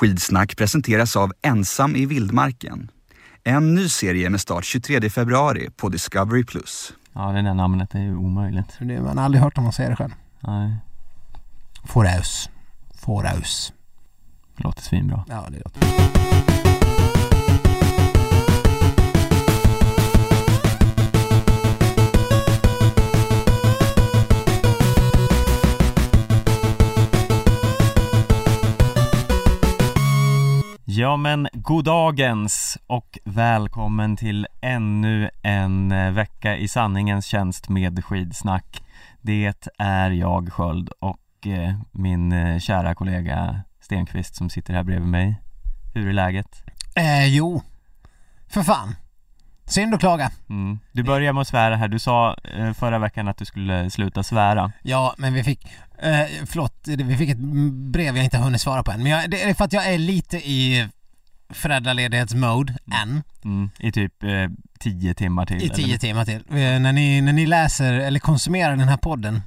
[0.00, 2.90] Skidsnack presenteras av Ensam i vildmarken.
[3.44, 6.44] En ny serie med start 23 februari på Discovery+.
[7.12, 8.66] Ja, det där namnet är ju omöjligt.
[8.78, 10.12] Det- Man har aldrig hört någon säga det själv.
[10.40, 10.76] Nej,
[11.84, 12.50] Fåraus.
[12.94, 13.72] Fåraus.
[14.56, 15.24] låter svinbra.
[15.28, 15.80] Ja, det låter
[31.06, 38.82] Ja men goddagens och välkommen till ännu en eh, vecka i sanningens tjänst med skidsnack.
[39.20, 45.08] Det är jag Sköld och eh, min eh, kära kollega Stenqvist som sitter här bredvid
[45.08, 45.40] mig.
[45.94, 46.62] Hur är läget?
[46.96, 47.62] Eh, jo.
[48.48, 48.94] För fan.
[49.64, 50.30] Synd att klaga.
[50.48, 50.78] Mm.
[50.92, 52.36] Du börjar med att svära här, du sa
[52.74, 54.72] förra veckan att du skulle sluta svära.
[54.82, 55.64] Ja, men vi fick,
[55.98, 57.38] eh, förlåt, vi fick ett
[57.92, 59.02] brev jag inte har hunnit svara på än.
[59.02, 60.88] Men jag, det är för att jag är lite i
[61.50, 63.70] föräldraledighetsmode än, Mm.
[63.78, 64.30] I typ eh,
[64.80, 65.56] tio timmar till.
[65.56, 65.98] i tio eller?
[65.98, 66.44] timmar till.
[66.50, 69.42] Eh, när, ni, när ni läser eller konsumerar den här podden,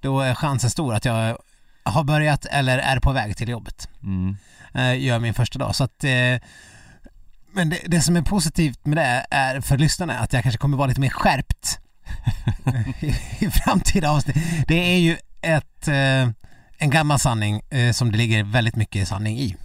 [0.00, 1.38] då är chansen stor att jag
[1.82, 3.88] har börjat eller är på väg till jobbet.
[4.02, 4.36] Mm.
[4.74, 5.74] eh, gör min första dag.
[5.74, 6.40] Så att, eh,
[7.52, 10.76] men det, det som är positivt med det är för lyssnarna att jag kanske kommer
[10.76, 11.78] vara lite mer skärpt
[13.00, 13.06] i,
[13.44, 14.36] i framtida avsnitt.
[14.68, 16.28] Det är ju ett, eh,
[16.78, 19.56] en gammal sanning eh, som det ligger väldigt mycket sanning i.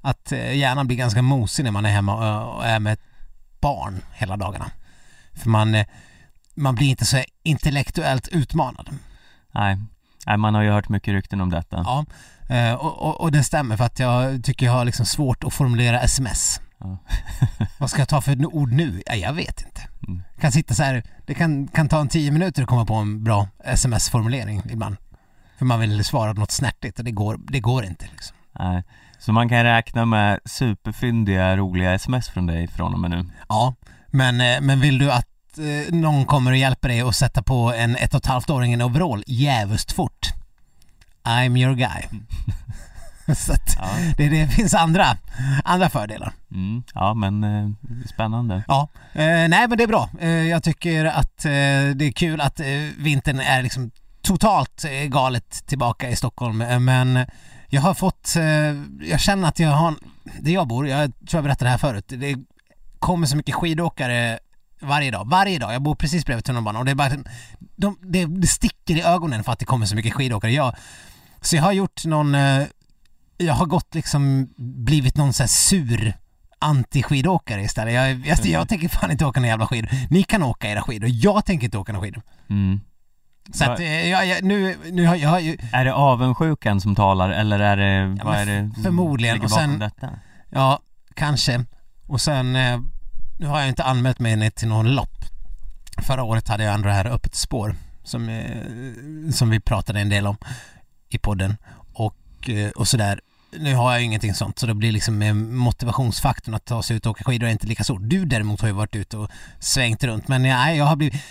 [0.00, 2.98] Att eh, hjärnan blir ganska mosig när man är hemma och, är med
[3.60, 4.70] barn hela dagarna.
[5.34, 5.86] För man, eh,
[6.54, 8.90] man blir inte så intellektuellt utmanad.
[9.52, 9.78] Nej.
[10.26, 11.76] Nej, man har ju hört mycket rykten om detta.
[11.76, 12.04] Ja,
[12.56, 15.52] eh, och, och, och det stämmer för att jag tycker jag har liksom svårt att
[15.54, 16.60] formulera sms.
[16.78, 16.98] Ja.
[17.78, 19.02] Vad ska jag ta för ord nu?
[19.06, 19.88] Ja, jag vet inte.
[20.08, 20.22] Mm.
[20.40, 23.24] Kan sitta så här, det kan, kan ta en tio minuter att komma på en
[23.24, 24.96] bra sms-formulering ibland.
[25.58, 28.36] För man vill svara något snärtigt och det går, det går inte liksom.
[28.58, 28.82] Nej.
[29.20, 33.24] Så man kan räkna med superfyndiga, roliga sms från dig från och med nu.
[33.48, 33.74] Ja,
[34.06, 35.26] men, eh, men vill du att
[35.58, 38.70] eh, någon kommer och hjälper dig att sätta på en ett och ett halvt åring
[38.70, 40.28] i en overall jävligt fort?
[41.24, 42.20] I'm your guy.
[43.36, 45.04] så att Ja, det, det finns andra,
[45.64, 46.32] andra fördelar.
[46.50, 46.82] mm.
[46.94, 47.70] ja men eh,
[48.14, 48.62] spännande.
[48.68, 50.08] Ja, eh, nej men det är bra.
[50.20, 51.50] Eh, jag tycker att eh,
[51.94, 52.60] det är kul att
[52.98, 53.90] vintern är liksom
[54.22, 56.58] totalt galet tillbaka i Stockholm.
[56.84, 57.26] Men
[57.70, 58.42] jag har fått, eh,
[59.08, 59.94] jag känner att jag har,
[60.40, 62.36] där jag bor, jag tror jag berättade det här förut, det
[62.98, 64.38] kommer så mycket skidåkare
[64.80, 65.74] varje dag, varje dag.
[65.74, 67.10] Jag bor precis bredvid tunnelbanan och det är bara,
[67.76, 70.52] de, det, det sticker i ögonen för att det kommer så mycket skidåkare.
[70.52, 70.76] Jag,
[71.40, 72.62] så jag har gjort någon, eh,
[73.36, 76.14] jag har gått liksom, blivit någon så här sur
[76.58, 77.94] anti-skidåkare istället.
[77.94, 79.90] Jag, jag, jag tänker fan inte åka några jävla skidor.
[80.10, 82.22] Ni kan åka era skidor, jag tänker inte åka några skidor.
[82.50, 82.80] Mm.
[83.52, 87.30] Så att eh, jag, jag, nu, nu har jag, ju, Är det avundsjukan som talar
[87.30, 89.40] eller är det, Ja, vad är det förmodligen.
[89.42, 90.10] Och sen- detta?
[90.50, 90.80] ja,
[91.14, 91.64] kanske.
[92.06, 92.80] Och sen, eh,
[93.38, 95.24] nu har jag inte anmält mig till någon lopp.
[96.02, 97.74] Förra året hade jag ändå det här öppet spår
[98.04, 100.36] som, eh, som vi pratade en del om
[101.08, 101.56] i podden
[101.92, 103.20] och, och sådär.
[103.58, 105.18] Nu har jag ingenting sånt så det blir liksom
[105.56, 107.98] motivationsfaktorn att ta sig ut och åka skidor är inte lika stor.
[107.98, 111.22] Du däremot har ju varit ute och svängt runt men nej, jag har blivit,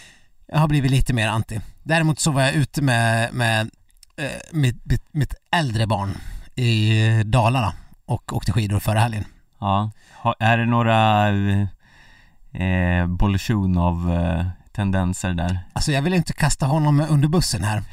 [0.52, 1.60] jag har blivit lite mer anti.
[1.84, 3.70] Däremot så var jag ute med, med
[4.18, 6.18] eh, mitt, mitt, mitt äldre barn
[6.56, 7.74] i eh, Dalarna
[8.06, 9.26] och åkte skidor förra helgen.
[9.60, 9.92] Ja.
[10.40, 11.30] Är det några
[12.54, 14.46] eh, Bolsjunov eh,
[14.76, 15.60] tendenser där?
[15.74, 17.84] Alltså jag vill inte kasta honom under bussen här.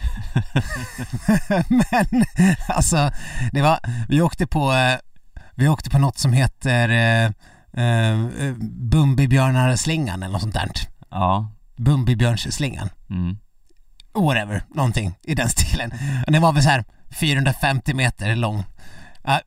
[1.68, 2.24] Men
[2.68, 3.10] alltså,
[3.52, 3.78] det var,
[4.08, 4.98] vi åkte på, eh,
[5.54, 7.24] vi åkte på något som heter eh,
[7.84, 8.16] eh,
[8.70, 10.70] Bumbibjörnarslingan eller något sånt där.
[11.10, 11.52] Ja.
[11.76, 12.88] Bumbibjörnsslingan.
[13.10, 13.38] Mm.
[14.14, 15.92] Whatever, någonting i den stilen.
[16.26, 18.64] Och den var väl så här 450 meter lång.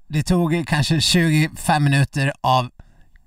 [0.08, 2.70] Det tog kanske 25 minuter av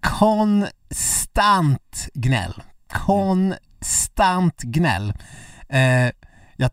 [0.00, 2.62] konstant gnäll.
[2.92, 5.12] Konstant gnäll.
[5.68, 6.10] Eh,
[6.56, 6.70] jag,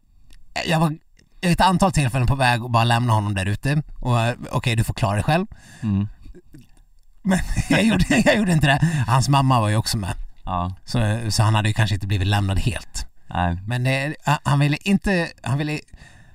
[0.65, 0.97] jag var
[1.41, 4.83] ett antal tillfällen på väg att bara lämna honom där ute och eh, okej du
[4.83, 5.45] får klara dig själv.
[5.81, 6.07] Mm.
[7.21, 7.39] Men
[7.69, 9.03] jag gjorde, jag gjorde inte det.
[9.07, 10.13] Hans mamma var ju också med.
[10.49, 10.71] Ja.
[10.85, 13.05] Så, så han hade ju kanske inte blivit lämnad helt.
[13.33, 13.57] Nej.
[13.67, 15.79] Men det, han ville inte, han ville,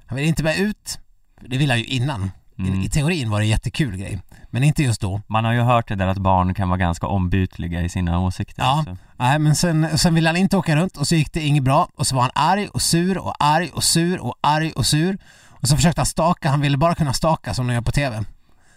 [0.06, 0.98] han ville inte med ut.
[1.40, 2.30] Det ville han ju innan.
[2.58, 2.80] Mm.
[2.80, 4.18] I, I teorin var det en jättekul grej.
[4.50, 5.20] Men inte just då.
[5.26, 8.62] Man har ju hört det där att barn kan vara ganska ombytliga i sina åsikter
[8.62, 8.80] Ja.
[8.80, 8.96] också.
[9.16, 11.88] Nej men sen, sen ville han inte åka runt och så gick det inget bra
[11.94, 15.18] och så var han arg och sur och arg och sur och arg och sur.
[15.48, 18.24] Och så försökte han staka, han ville bara kunna staka som de gör på TV.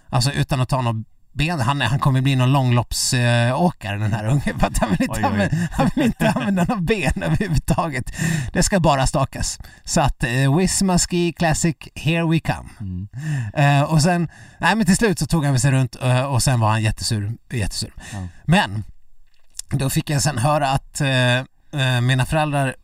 [0.10, 1.08] Alltså utan att ta något
[1.38, 5.14] ben, han, han kommer bli någon långloppsåkare den här ungen för att han vill inte,
[5.14, 5.26] Oj, oj.
[5.26, 8.12] Använda, han vill inte använda några ben överhuvudtaget.
[8.54, 9.60] Det ska bara stakas.
[9.84, 12.70] Så att eh, Wisma Ski Classic, here we come.
[12.80, 13.08] Mm.
[13.54, 14.30] Eh, och sen,
[14.60, 17.32] nej men till slut så tog han sig runt eh, och sen var han jättesur.
[17.52, 17.94] jättesur.
[18.14, 18.28] Ja.
[18.46, 18.84] Men,
[19.70, 21.38] då fick jag sen höra att eh,
[21.82, 22.76] eh, mina föräldrar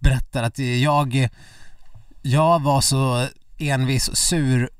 [0.00, 1.28] berättar att jag,
[2.22, 3.26] jag var så
[3.58, 4.70] envis och sur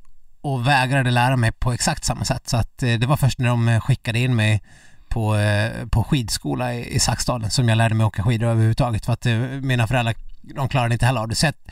[0.41, 2.49] och vägrade lära mig på exakt samma sätt.
[2.49, 4.63] Så att eh, det var först när de skickade in mig
[5.09, 9.13] på, eh, på skidskola i, i Saxdalen som jag lärde mig åka skidor överhuvudtaget för
[9.13, 11.35] att eh, mina föräldrar de klarade inte heller av det.
[11.35, 11.71] Så att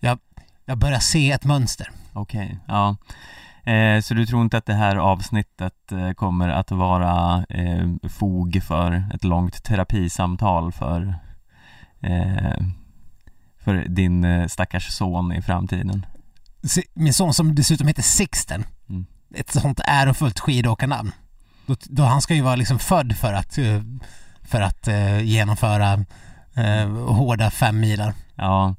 [0.00, 0.18] jag,
[0.64, 1.90] jag börjar se ett mönster.
[2.12, 2.96] Okej, ja.
[3.72, 8.62] Eh, så du tror inte att det här avsnittet eh, kommer att vara eh, fog
[8.62, 11.14] för ett långt terapisamtal för,
[12.00, 12.56] eh,
[13.58, 16.06] för din eh, stackars son i framtiden?
[16.94, 19.06] Min son som dessutom heter Sixten, Mm.
[19.34, 21.12] ett sånt ärofullt skidåkarnamn.
[21.66, 23.80] Då, då han ska ju vara liksom född för att, eh,
[24.42, 25.92] för att eh, genomföra
[26.54, 28.14] eh, hårda fem milar.
[28.34, 28.74] Ja,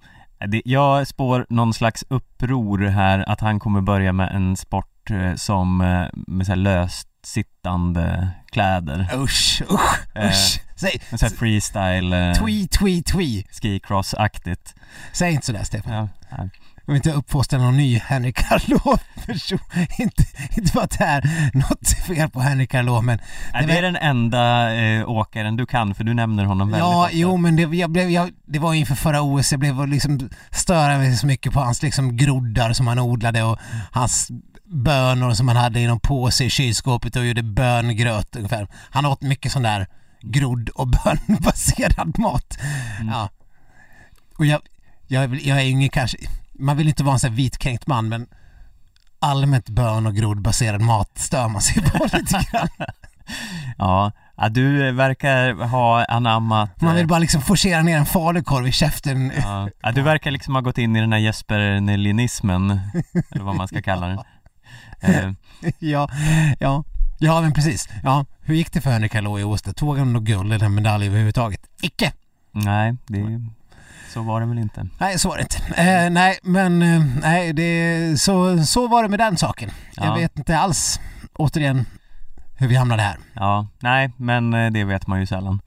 [0.48, 5.36] det, jag spår någon slags uppror här att han kommer börja med en sport eh,
[5.36, 9.10] som eh, med så löst sittande kläder.
[9.16, 10.62] Usch, usch, Eh, usch.
[10.76, 13.46] Säg, En sån här freestyle eh, twi, twi, twi.
[13.52, 14.76] skicross-aktigt.
[15.14, 16.10] Säg inte sådär Stefan.
[16.30, 16.50] Ja.
[16.86, 19.60] Jag vill inte uppfostra någon ny Henrik Karlov-person.
[19.98, 20.24] inte,
[20.58, 23.20] inte för att det är något fel på Henrik Karlov men
[23.54, 27.04] Nej, det är den enda eh, åkaren du kan för du nämner honom väldigt Ja,
[27.06, 27.18] ofta.
[27.18, 30.98] jo men det, jag blev, jag, det var inför förra OS, jag blev liksom störde
[30.98, 33.60] mig så mycket på hans liksom groddar som han odlade och
[33.92, 34.32] hans
[34.66, 38.68] bönor som han hade i någon påse i kylskåpet och gjorde böngröt ungefär.
[38.90, 39.88] Han åt mycket sån där
[40.22, 40.88] grodd och
[41.28, 42.58] bönbaserad mat.
[43.00, 43.14] Mm.
[43.14, 43.30] Ja.
[44.38, 44.62] Och jag,
[45.08, 46.18] jag, jag är ingen kanske,
[46.62, 48.28] man vill inte vara en sån här vitkränkt man men
[49.20, 52.68] allmänt bön och groddbaserad mat stör man sig på lite grann.
[53.78, 58.68] Ja, ja du verkar ha anammat Man vill eh, bara liksom forcera ner en falukorv
[58.68, 59.32] i käften.
[59.38, 62.80] ja, ja, du verkar liksom ha gått in i den här Jesper Nelinismen
[63.32, 64.20] eller vad man ska kalla den
[65.02, 65.32] eh,
[65.80, 66.10] ja,
[66.60, 66.84] ja,
[67.20, 67.90] ja men precis.
[68.04, 69.74] Ja, hur gick det för Henrik Hallå i Åsta?
[69.74, 71.62] Tog han något guld eller en medalj överhuvudtaget?
[71.82, 72.14] Icke!
[72.52, 73.42] Nej, det,
[74.14, 75.82] så var det väl inte Nej, så var det inte.
[75.82, 79.70] Eh, nej, men eh, nej, det, så, så var det med den saken.
[79.96, 80.14] Jag Ja.
[80.16, 81.00] vet inte alls,
[81.34, 81.86] återigen,
[82.56, 83.18] hur vi hamnade här.
[83.34, 85.62] Ja, nej, men eh, det vet man ju sällan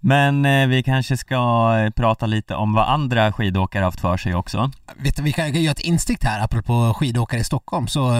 [0.00, 4.34] Men eh, vi kanske ska eh, prata lite om vad andra skidåkare haft för sig
[4.34, 8.14] också Vet du, vi kan göra ett instick här apropå skidåkare i Stockholm så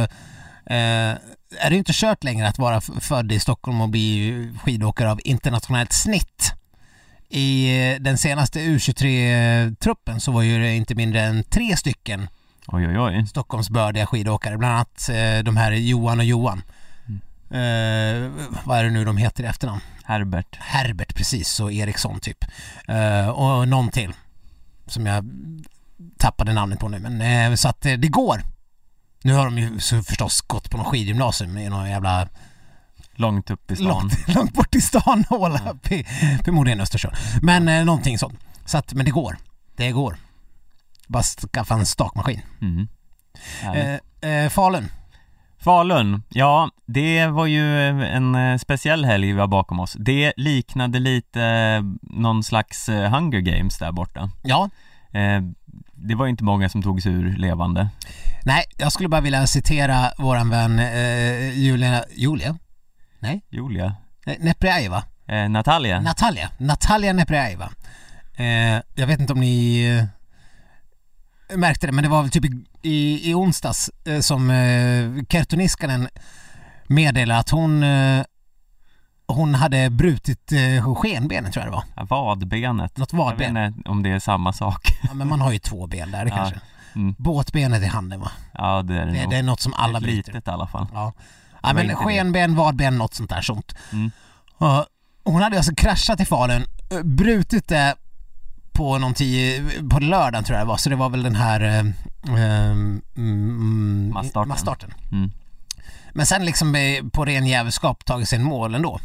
[0.67, 1.13] eh,
[1.61, 5.93] är det inte kört längre att vara född i Stockholm och bli skidåkare av internationellt
[5.93, 6.53] snitt.
[7.35, 12.29] I eh, den senaste U23-truppen så var ju det inte mindre än tre stycken
[12.67, 16.63] Oj, oj, oj Stockholmsbördiga skidåkare, bland annat eh, de här Johan och Johan.
[17.51, 18.31] Eh,
[18.65, 19.81] vad är det nu de heter i efternamn?
[20.05, 22.45] Herbert Herbert precis och Eriksson typ.
[22.89, 24.13] Eh, och någon till
[24.87, 25.25] som jag
[26.19, 28.43] tappade namnet på nu men eh, så att eh, det går.
[29.23, 32.29] Nu har de ju förstås gått på någon skidgymnasium i någon jävla
[33.23, 36.05] Långt upp i stan långt, långt bort i stan håla uppe
[36.45, 37.15] förmodligen Östersund.
[37.43, 38.39] Men eh, någonting sånt.
[38.65, 39.37] Så att, men det går.
[39.77, 40.17] Det går.
[41.09, 42.41] Bara skaffa en stakmaskin.
[42.61, 42.89] mm.
[44.23, 44.89] Eh, eh, Falun.
[45.59, 49.97] Falun, ja det var ju en eh, speciell helg vi har bakom oss.
[49.99, 54.31] Det liknade lite eh, någon slags eh, Hunger Games där borta.
[54.43, 54.71] Ja,
[55.15, 55.43] Eh,
[55.93, 57.89] det var ju inte många som tog sig ur levande.
[58.45, 62.05] nej, jag skulle bara vilja citera våran vän eh, Julia,
[63.23, 63.41] Julia?
[63.51, 66.51] Julia, Eh, eh, Natalia, Natalia.
[66.59, 67.71] Natalia Neprjajeva.
[68.37, 69.85] Eh, jag vet inte om ni
[71.51, 75.25] eh, märkte det, men det var väl typ i, i, i onsdags eh, som eh,
[75.29, 76.09] Kertuniskanen
[76.87, 78.23] meddelade att hon eh,
[79.27, 81.85] hon hade brutit eh, skenbenet tror jag det var.
[81.97, 82.97] Ja, vadbenet.
[82.97, 83.57] Något Jag vet vadben.
[83.75, 84.81] inte om det är samma sak.
[85.03, 86.61] Ja, men man har ju två ben där kanske.
[86.95, 87.15] Mm.
[87.19, 88.31] Båtbenet i handen va?
[88.55, 89.31] Ja det är det, Det, nog.
[89.31, 90.33] det är något som alla bryter.
[90.33, 90.87] litet i alla fall.
[90.95, 91.13] Ja,
[91.63, 93.75] ja men skenben, vadben, något sånt där sånt.
[93.93, 94.11] Mm.
[94.59, 94.87] Ja,
[95.25, 97.95] hon hade alltså kraschat i Falun, eh, brutit det
[98.73, 101.61] på någon tio, på lördagen tror jag det var, så det var väl den här
[101.61, 101.79] eh,
[102.39, 102.71] eh,
[103.17, 104.49] mm, Massstarten.
[104.49, 104.95] massstarten.
[105.13, 105.31] Mm.
[106.13, 106.77] Men sen liksom
[107.13, 109.01] på ren jävelskap tagit sig i mål ändå.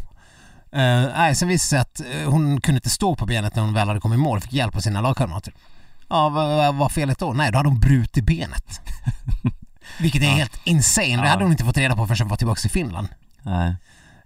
[0.75, 3.63] Uh, nej, sen visade det sig att eh, hon kunde inte stå på benet när
[3.63, 5.53] hon väl hade kommit i mål, fick hjälp av sina lagkamrater.
[6.09, 7.33] Ja, vad var felet då?
[7.33, 8.81] Nej, då hade hon brutit benet.
[9.99, 10.31] Vilket är Ja.
[10.35, 11.21] helt insane.
[11.21, 13.07] Det hade hon inte fått reda på förrän hon var tillbaka i Finland.
[13.41, 13.75] Nej.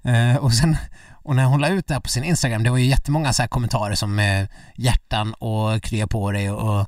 [0.04, 0.78] Eh, och sen,
[1.12, 3.44] och när hon la ut det här på sin Instagram, det var ju jättemånga så
[3.44, 6.80] här kommentarer som eh, hjärtan och krya på dig och,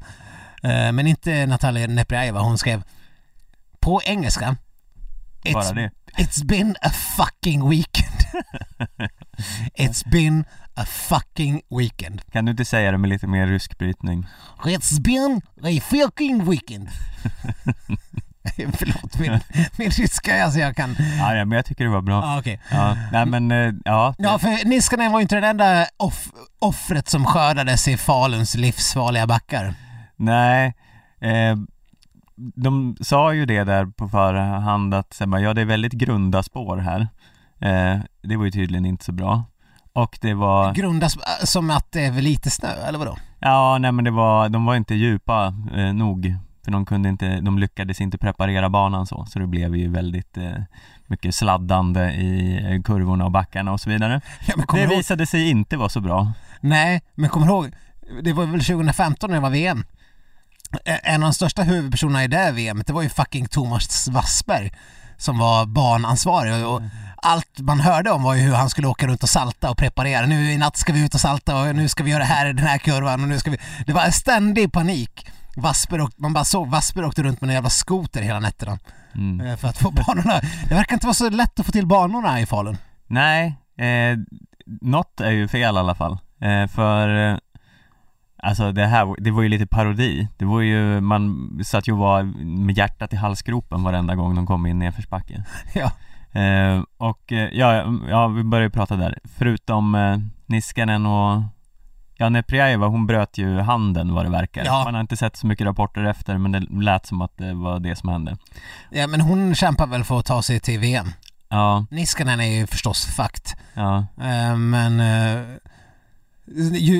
[0.63, 2.83] eh, men inte Natalia Neprjajeva, hon skrev
[3.79, 4.55] på engelska
[5.53, 5.91] Bara It's, det.
[6.23, 8.13] It's been a fucking weekend.
[9.77, 12.21] It's been a fucking weekend.
[12.31, 14.25] Kan du inte säga det med lite mer rysk brytning?
[14.63, 16.89] It's been a fucking weekend.
[18.77, 19.39] Förlåt, min,
[19.77, 20.95] min ryska, alltså jag kan...
[21.19, 22.23] Ja, ja men jag tycker det var bra.
[22.23, 22.59] Ah, okej.
[22.71, 24.15] Ja, nej men eh, ja.
[24.17, 26.27] Ja, för Niskanen var ju inte det enda off
[26.59, 29.73] offret som skördades i Faluns livsfarliga backar.
[30.15, 30.73] Nej,
[31.21, 31.57] eh,
[32.35, 37.07] de sa ju det där på förhand att ja det är väldigt grunda spår här.
[37.61, 39.43] Eh, det var ju tydligen inte så bra.
[39.93, 43.17] Och det var, Grundas som att det är lite snö, eller vadå?
[43.39, 46.35] ja nej men det var, de var inte djupa eh, nog.
[46.63, 50.37] För de kunde inte, de lyckades inte preparera banan så, så det blev ju väldigt
[50.37, 50.51] eh,
[51.07, 54.21] mycket sladdande i kurvorna och backarna och så vidare.
[54.47, 54.89] Ja, Det ihåg?
[54.89, 56.31] visade sig inte vara så bra.
[56.61, 57.71] Nej, men kommer ihåg?
[58.21, 59.85] Det var väl 2015 när det var VM?
[60.85, 64.71] En av de största huvudpersonerna i det VMet, det var ju fucking Thomas Wassberg
[65.17, 66.81] som var banansvarig och
[67.15, 70.25] allt man hörde om var ju hur han skulle åka runt och salta och preparera.
[70.25, 72.45] Nu i natt ska vi ut och salta och nu ska vi göra det här
[72.49, 73.57] i den här kurvan och nu ska vi...
[73.85, 75.27] Det var ständig panik.
[75.55, 78.77] Wasper och, man bara såg Wasper åkte runt med en jävla skoter hela nätterna
[79.15, 79.47] Mm.
[79.47, 80.39] eh, för att få banorna.
[80.69, 82.77] Det verkar inte vara så lätt att få till banorna i Falun.
[83.07, 84.17] Nej, eh,
[84.81, 86.17] något är ju fel i alla fall.
[86.41, 87.37] Eh, för eh,
[88.43, 90.27] Alltså det här, det var ju lite parodi.
[90.37, 94.47] Det var ju, man satt ju och var med hjärtat i halsgropen varenda gång de
[94.47, 95.43] kom in i nedförsbacke.
[95.73, 95.91] Ja.
[96.41, 99.19] Eh, och eh, ja, ja, vi börjar ju prata där.
[99.37, 101.41] Förutom eh, Niskanen och
[102.23, 104.65] Ja, Neprjajeva hon bröt ju handen vad det verkar.
[104.65, 104.83] Ja.
[104.83, 107.79] Man har inte sett så mycket rapporter efter men det lät som att det var
[107.79, 108.37] det som hände.
[108.91, 111.07] ja, men hon kämpar väl för att ta sig till VM.
[111.49, 113.55] Ja, Niskanen är ju förstås fakt.
[113.73, 115.45] ja, Eh, men eh,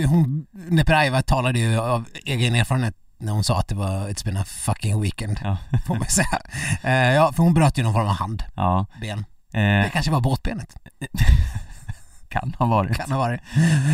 [0.09, 4.37] hon, Neprajeva talade ju av egen erfarenhet när hon sa att det var It's been
[4.37, 6.39] a fucking weekend, ja, får man säga.
[6.83, 8.47] Eh, ja, för hon bröt ju någon form av handben.
[8.55, 8.85] ja.
[9.01, 9.23] Det
[9.59, 10.75] Eh, kanske var båtbenet,
[12.33, 12.97] kan ha varit.
[12.97, 13.41] kan ha varit.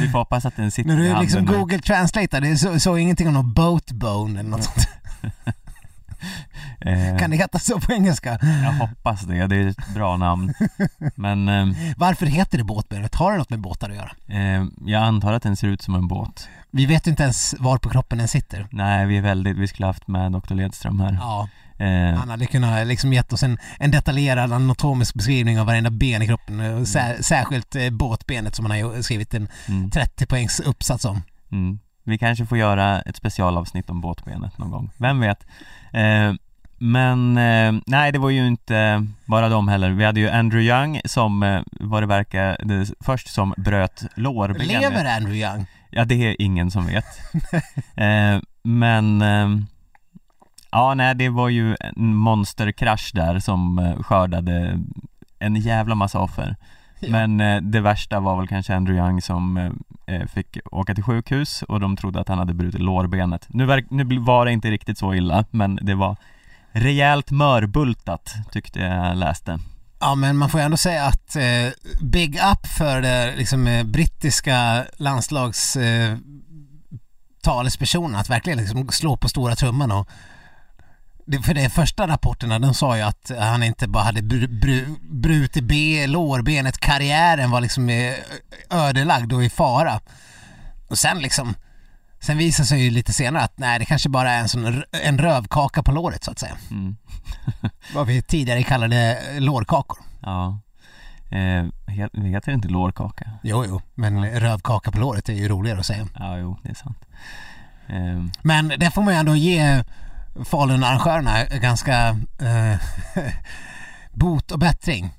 [0.01, 1.51] Vi får hoppas att den sitter i du handen liksom nu.
[1.57, 4.87] Google translatear, det så, så ingenting om någon boat bone eller något sånt.
[6.81, 8.39] Eh, Kan det heta så på engelska?
[8.41, 10.53] Jag hoppas det, det är ett bra namn.
[11.15, 11.67] Men eh,
[11.97, 13.15] Varför heter det båtbenet?
[13.15, 14.11] Har det något med båtar att göra?
[14.27, 16.47] eh, jag antar att den ser ut som en båt.
[16.71, 18.67] Vi vet inte ens var på kroppen den sitter.
[18.71, 20.53] Nej, vi är väldigt, vi skulle haft med Dr.
[20.53, 21.13] Ledström här.
[21.21, 21.49] Ja,
[21.85, 26.27] han hade kunnat liksom gett oss en, en detaljerad anatomisk beskrivning av varenda ben i
[26.27, 26.59] kroppen.
[26.59, 31.23] och Sär, särskilt eh, båtbenet som han har skrivit en mm, 30 poängs uppsats om.
[31.51, 31.79] mm.
[32.03, 35.47] Vi kanske får göra ett specialavsnitt om båtbenet någon gång, vem vet?
[35.93, 36.33] Eh,
[36.77, 39.89] men eh, nej, det var ju inte bara de heller.
[39.89, 44.67] Vi hade ju Andrew Young som, eh, vad det verkar, det, först som bröt lårbenet.
[44.67, 45.65] Lever Andrew Young?
[45.89, 47.05] Ja, det är ingen som vet.
[47.95, 49.47] eh, men eh,
[50.71, 54.79] Ja, nej, det var ju en monsterkrasch där som eh, skördade
[55.39, 56.55] en jävla massa offer.
[56.99, 57.09] Ja.
[57.11, 61.03] Men eh, det värsta var väl kanske Andrew Young som eh, eh, fick åka till
[61.03, 63.45] sjukhus och de trodde att han hade brutit lårbenet.
[63.49, 66.15] Nu, verk, nu var det inte riktigt så illa, men det var
[66.71, 69.59] rejält mörbultat tyckte jag läste.
[69.99, 71.41] Ja men man får ju ändå säga att eh,
[72.01, 75.77] big up för det liksom eh, brittiska landslags
[77.41, 80.09] talespersonen att verkligen liksom slå på stora trumman och
[81.43, 85.63] för de första rapporterna de sa ju att han inte bara hade br, br, brutit
[85.63, 88.13] be, lårbenet, karriären var liksom eh,
[88.69, 89.99] ödelagd och i fara.
[90.89, 91.55] Och sen liksom
[92.21, 95.17] Sen visade sig ju lite senare att nej det kanske bara är en sån en
[95.17, 96.57] rövkaka på låret så att säga.
[96.71, 96.97] Mm.
[97.93, 99.97] Vad vi tidigare kallade eh, lårkakor.
[100.21, 100.59] Ja.
[101.31, 103.31] Eh, het, heter det inte lårkaka?
[103.43, 106.07] Jo, jo, men rövkaka på låret är ju roligare att säga.
[106.15, 107.05] Ja, jo, det är sant.
[107.87, 109.83] Eh, Men det får man ju ändå ge
[110.45, 112.07] Falun-arrangörerna ganska
[112.39, 112.77] eh,
[114.13, 115.09] bot och bättring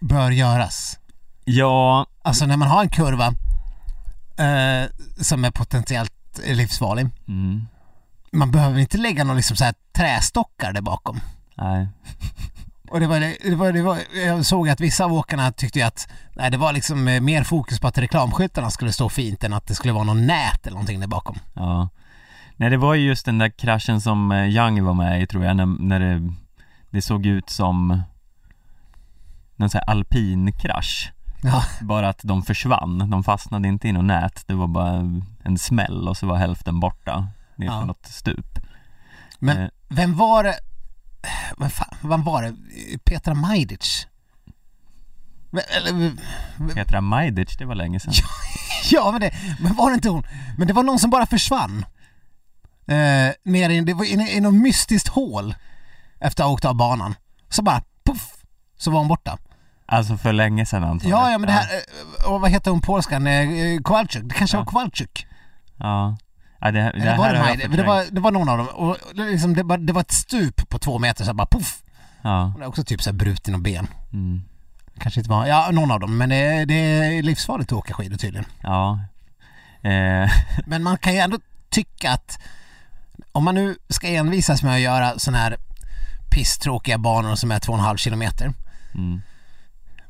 [0.00, 0.98] bör göras.
[1.44, 3.26] ja, Alltså när man har en kurva
[4.38, 6.12] eh, som är potentiellt
[6.46, 7.08] livsfarlig.
[7.28, 7.66] mm,
[8.32, 11.20] Man behöver inte lägga någon liksom så här trästockar där bakom.
[11.54, 11.88] nej.
[12.90, 13.20] Och det var,
[13.50, 16.72] det var, det var, jag såg att vissa av åkarna tyckte att nej, det var
[16.72, 20.04] liksom eh, mer fokus på att reklamskyltarna skulle stå fint än att det skulle vara
[20.04, 21.38] någon nät eller någonting där bakom.
[21.54, 21.88] Ja.
[22.56, 25.44] Nej, det var ju just den där kraschen som eh, Young var med i tror
[25.44, 26.32] jag, när, när det,
[26.90, 28.02] det såg ut som
[29.56, 31.12] någon sån här alpinkrasch.
[31.42, 31.62] Ja.
[31.80, 36.08] Bara att de försvann, de fastnade inte i något nät, det var bara en smäll
[36.08, 37.84] och så var hälften borta ner Ja.
[37.84, 38.58] något stup.
[39.38, 40.54] Men Eh, vem var det?
[41.58, 42.54] Vem, fan, vem var det?
[43.04, 44.06] Petra Majdic?
[45.76, 46.12] Eller,
[46.74, 48.12] Petra Majdic, det var länge sedan.
[48.90, 50.24] ja men det, men var det inte hon?
[50.58, 51.84] Men det var någon som bara försvann.
[52.88, 55.54] Eh, nere i, det var i, i något mystiskt hål
[56.20, 57.14] efter att ha åkt av banan.
[57.48, 58.32] Så bara puff,
[58.78, 59.38] så var hon borta.
[59.86, 61.18] Alltså för länge sedan antagligen.
[61.18, 61.66] Ja, ja men det här,
[62.24, 64.60] eh, och vad heter hon polskan, Eh, Kowalczyk, det kanske Ja.
[64.60, 65.26] var Kowalczyk?
[65.76, 66.16] Ja.
[66.60, 67.68] ja det, det här var det?
[67.68, 70.12] Men det, var, det var någon av dem, och liksom, det, var, det var ett
[70.12, 71.82] stup på två meter så bara poff!
[72.22, 72.50] Ja.
[72.54, 73.88] Hon är också typ så här bruten och ben.
[74.12, 74.42] Mm.
[74.98, 78.16] Kanske inte var, ja någon av dem, men det, det är livsfarligt att åka skidor
[78.16, 78.46] tydligen.
[78.62, 79.00] Ja.
[79.82, 80.30] Eh,
[80.66, 81.38] Men man kan ju ändå
[81.70, 82.38] tycka att
[83.36, 85.56] om man nu ska envisas med att göra sådana här
[86.30, 88.52] pisstråkiga banor som är 2,5 kilometer.
[88.94, 89.22] mm.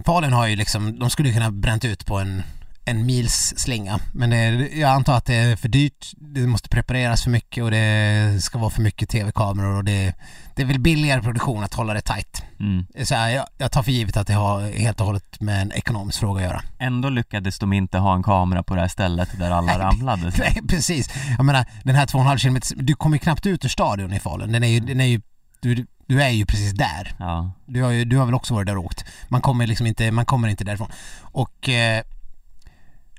[0.07, 2.43] Falun har ju liksom, de skulle ju kunna bränt ut på en,
[2.87, 3.99] en mils slinga.
[4.13, 7.71] Men det, jag antar att det är för dyrt, det måste prepareras för mycket och
[7.71, 10.15] det ska vara för mycket tv-kameror och det,
[10.55, 12.43] det är väl billigare produktion att hålla det tight.
[12.61, 12.87] Mm.
[13.05, 15.73] Så här, jag, jag tar för givet att det har helt och hållet med en
[15.73, 16.63] ekonomisk fråga att göra.
[16.79, 20.33] Ändå lyckades de inte ha en kamera på det här stället där alla Nej, ramlade.
[20.33, 20.43] Så.
[20.43, 21.11] Nej precis.
[21.37, 24.53] Jag menar den här 2,5 kilometer, du kommer ju knappt ut ur stadion i Falun.
[24.53, 25.21] Den är ju, den är ju
[25.61, 27.15] du, du är ju precis där.
[27.19, 27.51] Ja.
[27.67, 29.05] Du har, ju, du har väl också varit där och åkt.
[29.29, 30.89] Man kommer liksom inte, man kommer inte därifrån.
[31.21, 32.03] Och eh,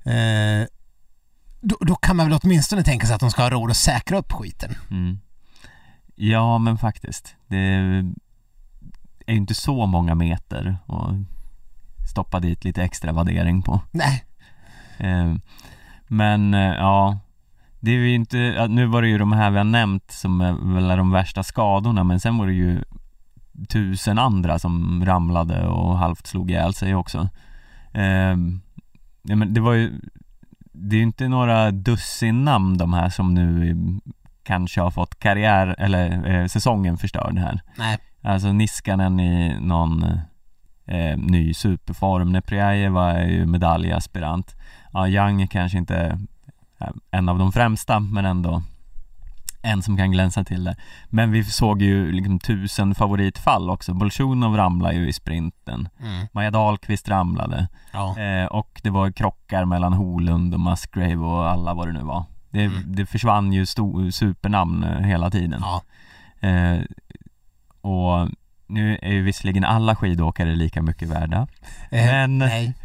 [0.07, 0.67] eh,
[1.61, 4.17] då, då kan man väl åtminstone tänka sig att de ska ha råd att säkra
[4.17, 4.75] upp skiten.
[4.91, 5.19] Mm.
[6.15, 7.35] Ja men faktiskt.
[7.47, 8.13] Det är ju
[9.27, 11.11] inte så många meter och
[12.09, 13.81] stoppa dit lite extra vaddering på.
[13.91, 14.23] Nej,
[14.97, 15.33] Eh,
[16.07, 17.19] Men eh, ja,
[17.79, 20.73] det är ju inte, nu var det ju de här vi har nämnt som är
[20.73, 22.83] väl är de värsta skadorna men sen var det ju
[23.69, 27.29] tusen andra som ramlade och halvt slog ihjäl sig också.
[27.93, 28.37] Eh,
[29.27, 29.99] ja, men det var ju,
[30.71, 33.75] det är ju inte några dussin namn de här som nu
[34.43, 37.61] kanske har fått karriär eller eh, säsongen förstörd här.
[37.77, 37.97] nej.
[38.21, 40.03] Alltså Niskanen i någon
[40.85, 42.31] eh, ny superform.
[42.31, 44.55] Neprjajeva är ju medaljaspirant.
[44.93, 46.19] Ja, Young är kanske inte
[46.79, 48.63] eh, en av de främsta men ändå
[49.61, 50.75] en som kan glänsa till det.
[51.09, 53.93] Men vi såg ju liksom tusen favoritfall också.
[53.93, 55.89] Bolsjunov ramlade ju i sprinten.
[56.01, 56.27] Mm.
[56.31, 57.67] Maja Dahlqvist ramlade.
[57.93, 58.19] Ja.
[58.19, 62.25] Eh, och det var krockar mellan Holund och Musgrave och alla vad det nu var.
[62.49, 62.95] Det, Mm.
[62.95, 65.61] det försvann ju sto- supernamn eh, hela tiden.
[65.63, 65.81] ja.
[66.47, 66.79] Eh,
[67.81, 68.29] och
[68.67, 71.47] nu är ju visserligen alla skidåkare lika mycket värda
[71.91, 72.73] Eh, Men- Nej.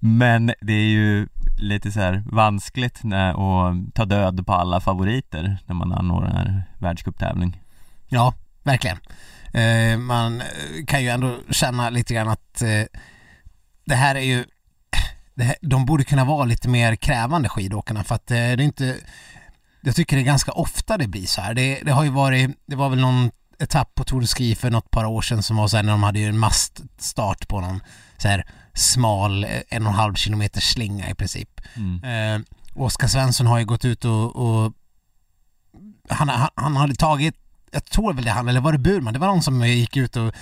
[0.00, 1.28] Men det är ju
[1.62, 6.36] lite så här vanskligt när, att ta död på alla favoriter när man anordnar en
[6.36, 7.60] här världscuptävling
[8.08, 8.98] Ja, verkligen.
[9.52, 10.46] Eh, man eh,
[10.86, 12.84] kan ju ändå känna lite grann att eh,
[13.84, 14.44] det här är ju
[15.34, 18.60] det här, de borde kunna vara lite mer krävande skidåkarna för att eh, det är
[18.60, 18.96] inte
[19.82, 21.54] jag tycker det är ganska ofta det blir så här.
[21.54, 24.70] Det, det har ju varit, det var väl någon etapp på Tour de Ski för
[24.70, 27.60] något par år sedan som var så här när de hade ju en maststart på
[27.60, 27.80] någon
[28.16, 31.60] så här smal en och en halv kilometer slinga i princip.
[31.74, 32.04] mm.
[32.04, 34.72] Eh, Oskar Svensson har ju gått ut och, och
[36.08, 37.34] han, han, han hade tagit,
[37.70, 39.12] jag tror väl det han, eller var det Burman?
[39.12, 40.34] Det var någon som gick ut och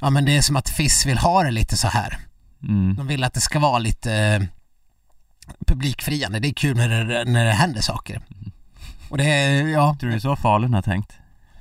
[0.00, 2.18] ja men det är som att FIS vill ha det lite så här.
[2.62, 2.94] Mm.
[2.96, 4.42] De vill att det ska vara lite eh,
[5.66, 6.38] publikfriande.
[6.40, 8.20] Det är kul när det, när det händer saker.
[9.08, 11.12] Och det är, ja, Tror du så Falun har tänkt?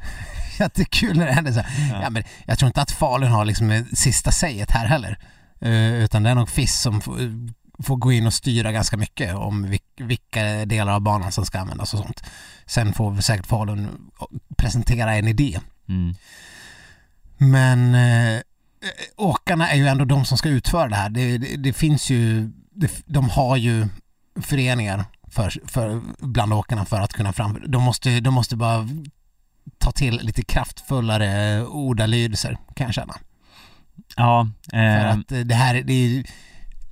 [0.60, 1.90] jättekul när det händer så här.
[1.94, 2.04] Ja.
[2.04, 2.10] Ja.
[2.10, 5.18] men jag tror inte att Falun har liksom eh, sista säget här heller.
[5.64, 9.66] Eh, utan det är nog FIS som får, gå in och styra ganska mycket om
[9.66, 12.24] vil- vilka delar av banan som ska användas och sånt.
[12.66, 14.12] Sen får väl säkert Falun
[14.58, 15.60] presentera en idé.
[15.90, 16.16] Mm.
[17.38, 18.42] Men eh,
[19.16, 21.10] åkarna är ju ändå de som ska utföra det här.
[21.10, 23.88] Det, det, det finns ju, det, de har ju
[24.42, 27.64] föreningar för, för, bland åkarna för att kunna fram...
[27.68, 28.90] De måste, de måste bara
[29.78, 33.16] ta till lite kraftfullare ordalydelser kan jag känna.
[34.16, 36.24] Ja, För eh, att eh, det här, det är,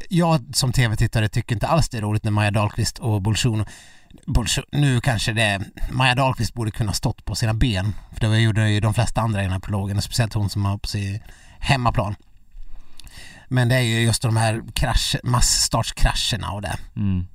[0.10, 3.68] jag som tv-tittare tycker inte alls det är roligt när Maja Dahlqvist och Bolsjunov
[4.72, 7.94] nu kanske det, Maja Dahlqvist borde kunna stått på sina ben.
[8.12, 10.78] För det gjorde ju de flesta andra i den här prologen, speciellt hon som var
[10.78, 11.20] på sin
[11.60, 12.16] hemmaplan.
[13.48, 17.28] Men det är ju just de här krasch, massstartskrascherna och det mm.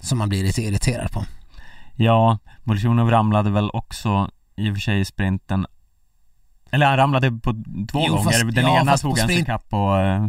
[0.00, 1.24] som man blir lite irriterad på.
[1.94, 5.66] Ja, Bolsjunov ramlade väl också i och för sig i sprinten
[6.72, 7.52] Eller han ramlade på
[7.90, 10.26] två Jo, gånger, fast- den ja, ena tog han sig sprint- ikapp och eh,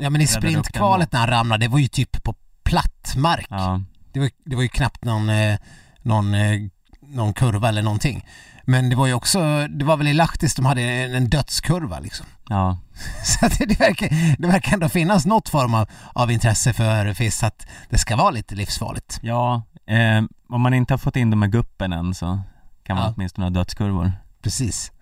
[0.00, 3.46] Ja men i sprintkvalet när han ramlade, det var ju typ på platt mark.
[3.50, 3.80] ja,
[4.12, 5.58] Det var, det var ju knappt någon, eh,
[6.02, 6.60] någon, eh,
[7.00, 8.26] någon kurva eller någonting.
[8.64, 12.26] Men det var ju också, det var väl i Lahtis de hade en, dödskurva liksom.
[12.48, 12.78] ja,
[13.24, 17.14] Så att det, det, verkar, det verkar ändå finnas något form av, av intresse för
[17.14, 19.18] FIS att det ska vara lite livsfarligt.
[19.22, 22.40] ja eh, om man inte har fått in de här guppen än så
[22.84, 23.12] kan man Ja.
[23.16, 24.92] åtminstone ha dödskurvor Precis.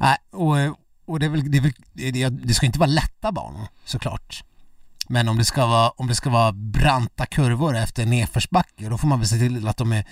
[0.00, 0.56] Nej, och,
[1.06, 1.62] och det, är väl, det, är
[2.30, 4.44] väl, det, ska inte vara lätta banor såklart.
[5.08, 9.08] Men om det ska vara, om det ska vara branta kurvor efter nedförsbacke då får
[9.08, 10.04] man väl se till att de är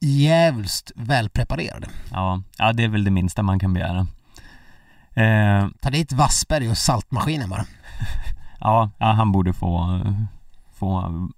[0.00, 1.88] djävulskt välpreparerade.
[2.10, 4.06] Ja, ja det är väl det minsta man kan begära
[5.18, 7.64] Eh, Ta dit Wassberg och saltmaskinen bara.
[8.60, 10.00] ja, ja, han borde få,
[10.74, 11.28] få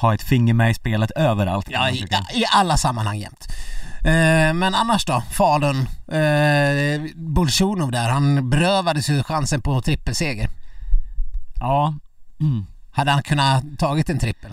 [0.00, 1.66] ha ett finger med i spelet överallt.
[1.70, 3.46] Ja, i, i alla sammanhang jämt.
[4.04, 5.22] Eh, men annars då?
[5.30, 5.76] Falun?
[6.08, 10.48] Eh, Bolsjunov där, han berövades ju chansen på trippelseger.
[11.60, 11.94] ja.
[12.40, 12.66] Mm.
[12.90, 14.50] Hade han kunnat tagit en trippel?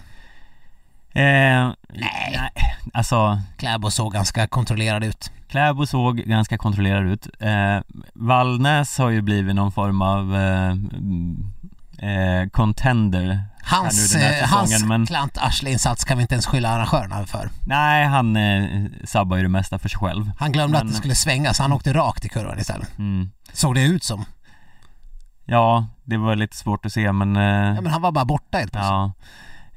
[1.13, 2.51] Eh, nej.
[2.93, 5.31] Alltså, Kläbo såg ganska kontrollerad ut.
[5.47, 7.27] Kläbo såg ganska kontrollerad ut.
[7.39, 7.79] Eh,
[8.13, 11.45] Vallnäs har ju blivit någon form av eh, mm,
[11.97, 17.49] eh, contender Hans, eh, hans men klant arsleinsats kan vi inte ens skylla arrangörerna för.
[17.65, 20.31] nej, han eh, sabbar ju det mesta för sig själv.
[20.39, 22.97] Han glömde Men- att det skulle svänga så han åkte rakt i kurvan istället.
[22.97, 23.29] Mm.
[23.53, 24.25] Såg det ut som.
[25.45, 28.57] Ja, det var lite svårt att se men, eh, Ja, men han var bara borta
[28.57, 28.91] helt plötsligt.
[28.91, 29.11] ja.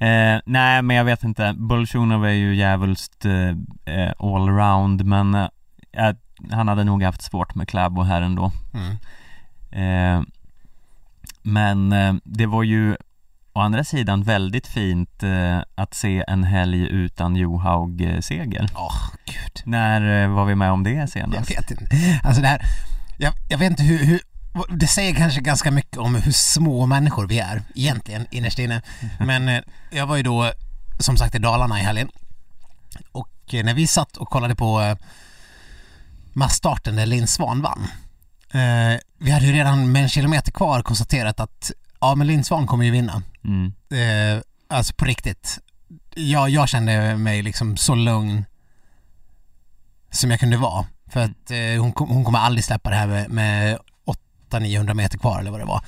[0.06, 1.54] Eh, nej, men jag vet inte.
[1.58, 5.48] Bolsjunov är ju djävulskt eh, eh, allround men eh,
[5.92, 6.14] eh,
[6.50, 8.52] han hade nog haft svårt med Kläbo här ändå.
[8.74, 8.96] Mm.
[11.42, 11.90] Men
[12.24, 12.96] det var ju
[13.52, 18.70] å andra sidan väldigt fint eh, att se en helg utan Johaug-seger.
[18.74, 19.62] Åh, gud.
[19.64, 21.50] När eh, var vi med om det Jag senast?
[21.50, 22.20] vet inte.
[22.24, 22.62] Alltså det här,
[23.18, 24.20] jag, jag vet inte hur, hur,
[24.68, 28.82] det säger kanske ganska mycket om hur små människor vi är egentligen innerst inne.
[29.20, 30.52] Men eh, jag var ju då
[30.98, 32.08] som sagt i Dalarna i helgen.
[33.12, 34.96] Och eh, när vi satt och kollade på eh,
[36.32, 37.88] massstarten där Linn Svan vann.
[38.50, 42.66] Eh, vi hade ju redan med en kilometer kvar konstaterat att ja men Linn Svan
[42.66, 43.22] kommer ju vinna.
[43.44, 43.72] Mm.
[43.90, 45.58] Eh, alltså på riktigt.
[46.14, 48.44] Jag, jag kände mig liksom så lugn
[50.10, 50.86] som jag kunde vara.
[51.10, 53.78] För att eh, hon, kom, hon kommer aldrig släppa det här med, med
[54.50, 55.84] 800-900 meter kvar eller vad det var.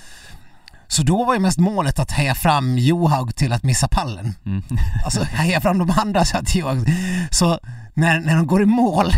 [0.88, 4.34] Så då var ju mest målet att heja fram Johaug till att missa pallen.
[4.46, 4.62] Mm.
[5.04, 6.88] Alltså heja fram de andra så att Johaug...
[7.30, 7.58] Så
[7.94, 9.12] när, när de går i mål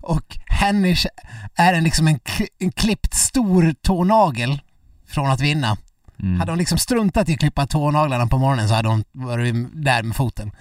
[0.00, 1.06] och Hennish
[1.54, 2.20] är en, liksom en,
[2.58, 4.60] en klippt stor tånagel
[5.08, 5.76] från att vinna.
[6.22, 6.40] Mm.
[6.40, 10.02] Hade hon liksom struntat i att klippa tånaglarna på morgonen så hade hon varit där
[10.02, 10.52] med foten.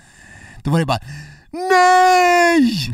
[0.64, 1.00] Då var det bara
[1.52, 2.94] NEJ!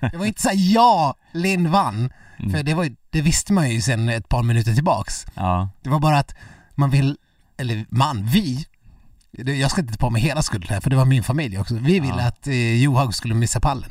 [0.12, 2.10] Det var inte så här, ja, Linn vann.
[2.38, 2.52] Mm.
[2.52, 5.26] För det, var, det visste man ju sen ett par minuter tillbaks.
[5.34, 6.34] Ja, Det var bara att
[6.74, 7.16] man vill,
[7.58, 8.66] eller man, vi,
[9.32, 11.74] jag ska inte ta på mig hela skulden här för det var min familj också.
[11.74, 12.26] Vi ville Ja.
[12.28, 13.90] att eh, Johaug skulle missa pallen.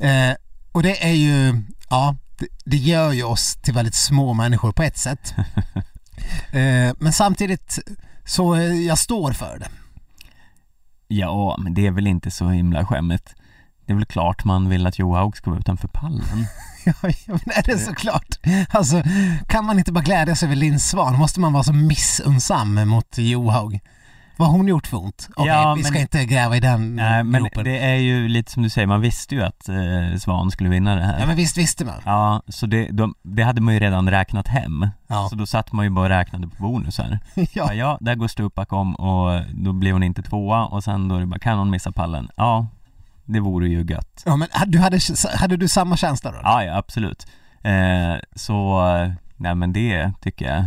[0.00, 0.34] Eh,
[0.72, 4.82] och det är ju, ja, det, det gör ju oss till väldigt små människor på
[4.82, 5.34] ett sätt.
[6.52, 7.78] eh, men samtidigt
[8.24, 9.68] så eh, jag står för det.
[11.08, 13.34] ja, men det är väl inte så himla skämmigt.
[13.86, 16.24] Det är väl klart man vill att Johaug ska vara utanför pallen.
[16.86, 16.94] Ja,
[17.26, 18.38] men är det såklart.
[18.68, 19.02] Alltså,
[19.48, 21.18] kan man inte bara glädjas över Linn Svan?
[21.18, 23.80] Måste man vara så missunnsam mot Johaug?
[24.36, 25.28] Vad hon gjort för ont?
[25.36, 27.64] Okej, Ja, vi ska men- inte gräva i den Nej, men gropen.
[27.64, 30.94] det är ju lite som du säger, man visste ju att eh, Svan skulle vinna
[30.94, 31.20] det här.
[31.20, 31.94] Ja men visst visste man.
[32.04, 34.88] Ja, så det, de, det hade man ju redan räknat hem.
[35.06, 35.26] Ja.
[35.30, 37.18] Så då satt man ju bara och räknade på bonusar.
[37.34, 37.74] Ja, ja.
[37.74, 41.20] ja där går Stupak om och då blir hon inte tvåa och sen då är
[41.20, 42.28] det bara, kan hon missa pallen?
[42.36, 42.66] Ja,
[43.24, 44.22] det vore ju gött.
[44.26, 44.98] ja men hade du, hade,
[45.36, 46.38] hade du samma känsla då?
[46.42, 47.26] Ja, ja absolut.
[47.62, 48.80] Eh, så,
[49.36, 50.64] nej men det tycker jag,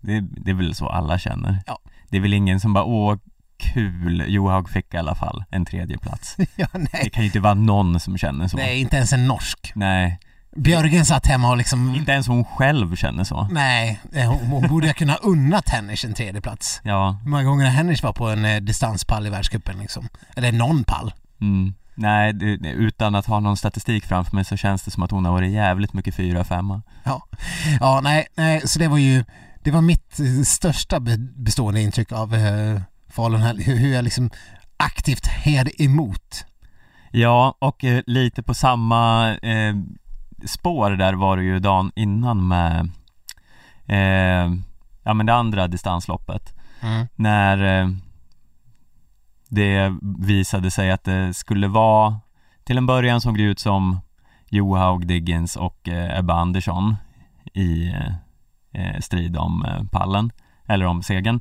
[0.00, 1.58] det, det är väl så alla känner.
[1.66, 1.78] Ja.
[2.14, 3.16] Det är väl ingen som bara, åh
[3.58, 6.36] kul, Johaug fick i alla fall en tredje plats.
[6.56, 7.10] ja Det nej.
[7.10, 8.56] kan ju inte vara någon som känner så.
[8.56, 9.72] Nej, inte ens en norsk.
[9.74, 10.18] Nej,
[10.56, 11.94] Björgen satt hemma och liksom...
[11.94, 13.48] inte ens hon själv känner så.
[13.50, 16.80] Nej, eh, hon, hon borde ha kunnat unna Hennish en tredje plats.
[16.84, 20.08] Ja, Hur många gånger har Hennish var på en eh, distanspall i världscupen liksom?
[20.36, 21.12] Eller någon pall.
[21.40, 21.74] mm.
[21.96, 25.10] Nej, det, det- utan att ha någon statistik framför mig så känns det som att
[25.10, 26.82] hon har varit jävligt mycket fyra, femma.
[27.04, 27.22] Ja,
[27.80, 29.24] ja nej, nej, så det var ju,
[29.62, 34.30] det var mitt eh, största be- bestående intryck av eh, Falun här, hur, jag liksom
[34.76, 36.44] aktivt hed emot.
[37.10, 39.74] Ja, och eh, lite på samma eh,
[40.46, 42.90] spår där var det ju dagen innan med
[43.86, 44.52] eh,
[45.02, 47.06] ja men det andra distansloppet Mm.
[47.14, 47.88] när eh,
[49.48, 52.20] det visade sig att det skulle vara
[52.64, 54.00] till en början såg det ut som
[54.50, 56.96] Johaug, Diggins och eh, Ebba Andersson
[57.54, 57.92] i
[59.00, 60.32] strid om eh, pallen
[60.66, 61.40] eller om segern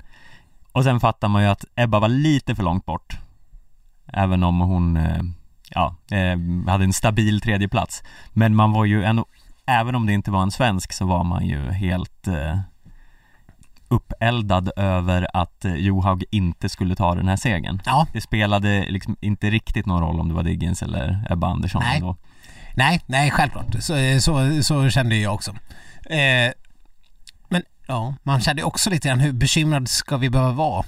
[0.71, 3.17] och sen fattar man ju att Ebba var lite för långt bort
[4.07, 5.21] även om hon eh,
[5.69, 9.25] ja, eh, hade en stabil tredje plats men man var ju ändå
[9.65, 12.59] även om det inte var en svensk så var man ju helt eh,
[13.87, 17.81] uppeldad över att eh, Johaug inte skulle ta den här segern.
[17.85, 21.81] Ja, Det spelade liksom inte riktigt någon roll om det var Diggins eller Ebba Andersson
[21.85, 21.99] Nej.
[21.99, 22.15] då.
[22.75, 23.75] nej, nej självklart.
[23.79, 25.51] Så, så, så kände jag också.
[26.09, 26.51] Eh,
[27.93, 30.85] ja, man kände också lite grann hur bekymrad ska vi behöva vara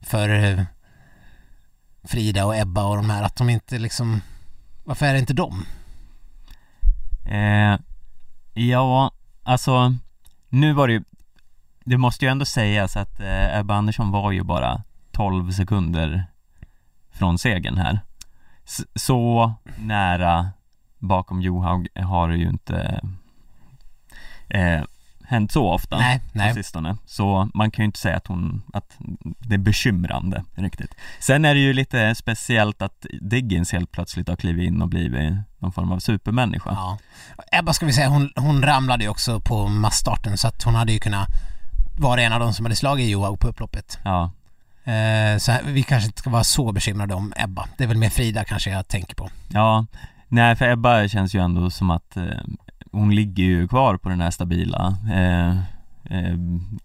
[0.00, 0.62] för eh,
[2.04, 4.20] Frida och Ebba och de här, att de inte liksom,
[4.84, 5.66] varför är det inte de?
[7.26, 7.78] Eh,
[8.64, 9.10] ja,
[9.42, 9.94] alltså
[10.48, 11.04] nu var det ju
[11.84, 16.24] Det måste ju ändå sägas att eh, Ebba Andersson var ju bara 12 sekunder
[17.10, 18.00] från segern här
[18.64, 20.50] S- Så nära
[20.98, 23.00] bakom Johaug har det ju inte
[24.48, 24.82] eh,
[25.28, 26.54] hänt så ofta Nej, på nej.
[26.54, 28.96] sistone Så man kan ju inte säga att hon, att
[29.38, 34.36] det är bekymrande riktigt Sen är det ju lite speciellt att Diggins helt plötsligt har
[34.36, 36.98] klivit in och blivit någon form av supermänniska Ja.
[37.52, 40.92] Ebba ska vi säga, hon, hon ramlade ju också på massstarten så att hon hade
[40.92, 41.28] ju kunnat
[41.98, 43.98] vara en av de som hade slagit Johaug på upploppet.
[44.04, 44.30] Ja,
[44.86, 47.68] Eh, så vi kanske inte ska vara så bekymrade om Ebba.
[47.76, 49.30] Det är väl mer Frida kanske jag tänker på.
[49.48, 49.86] ja
[50.28, 52.24] Nej för Ebba känns ju ändå som att eh,
[52.96, 55.58] hon ligger ju kvar på den här stabila eh,
[56.16, 56.34] eh,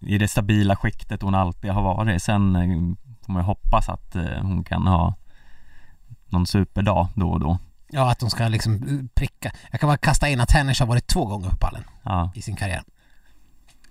[0.00, 2.96] I det stabila skiktet hon alltid har varit Sen eh,
[3.26, 5.14] får man ju hoppas att eh, hon kan ha
[6.26, 7.58] någon superdag då och då
[7.94, 9.52] Ja, att de ska liksom pricka.
[9.70, 12.42] Jag kan bara kasta in att Hennish har varit två gånger på pallen Ja, i
[12.42, 12.82] sin karriär.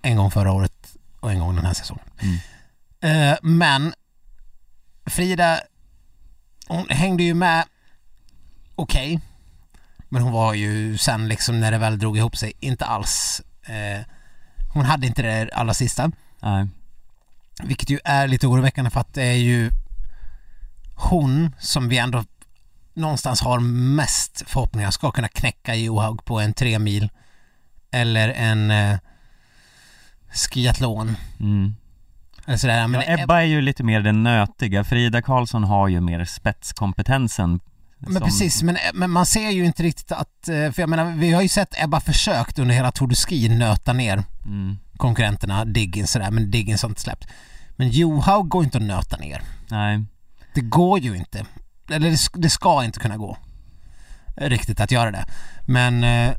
[0.02, 2.04] En gång förra året och en gång den här säsongen.
[3.00, 3.36] Mm.
[3.42, 3.92] Men
[5.06, 5.60] Frida,
[6.68, 7.64] hon hängde ju med
[8.74, 9.20] okej.
[10.12, 14.06] Men hon var ju sen liksom när det väl drog ihop sig inte alls eh,
[14.74, 16.10] hon hade inte det allra sista.
[16.42, 16.68] nej,
[17.62, 19.70] Vilket ju är lite oroväckande för att det är ju
[20.94, 22.24] hon som vi ändå
[22.94, 23.60] någonstans har
[23.96, 27.10] mest förhoppningar ska kunna knäcka Johaug på en tre mil
[27.90, 28.98] eller en eh,
[30.32, 31.74] skiathlon mm.
[32.46, 32.88] eller sådär.
[32.88, 37.60] Men ja, Ebba är ju lite mer den nötiga, Frida Karlsson har ju mer spetskompetensen
[38.06, 41.12] Men som- precis, men, men man ser ju inte riktigt att, eh, för jag menar
[41.12, 44.78] vi har ju sett Ebba försökt under hela Tour de Ski nöta ner mm.
[44.96, 47.28] konkurrenterna, Diggins sådär, men Diggins har inte släppt.
[47.76, 49.42] Men Johaug går inte att nöta ner.
[49.68, 50.04] Nej,
[50.54, 51.46] Det går ju inte.
[51.90, 53.36] Eller det, det ska inte kunna gå.
[54.36, 55.24] Riktigt att göra det.
[55.66, 56.34] Men, eh,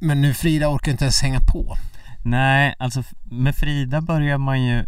[0.00, 1.76] men nu Frida orkar inte ens hänga på.
[2.24, 4.84] nej, alltså med Frida börjar man ju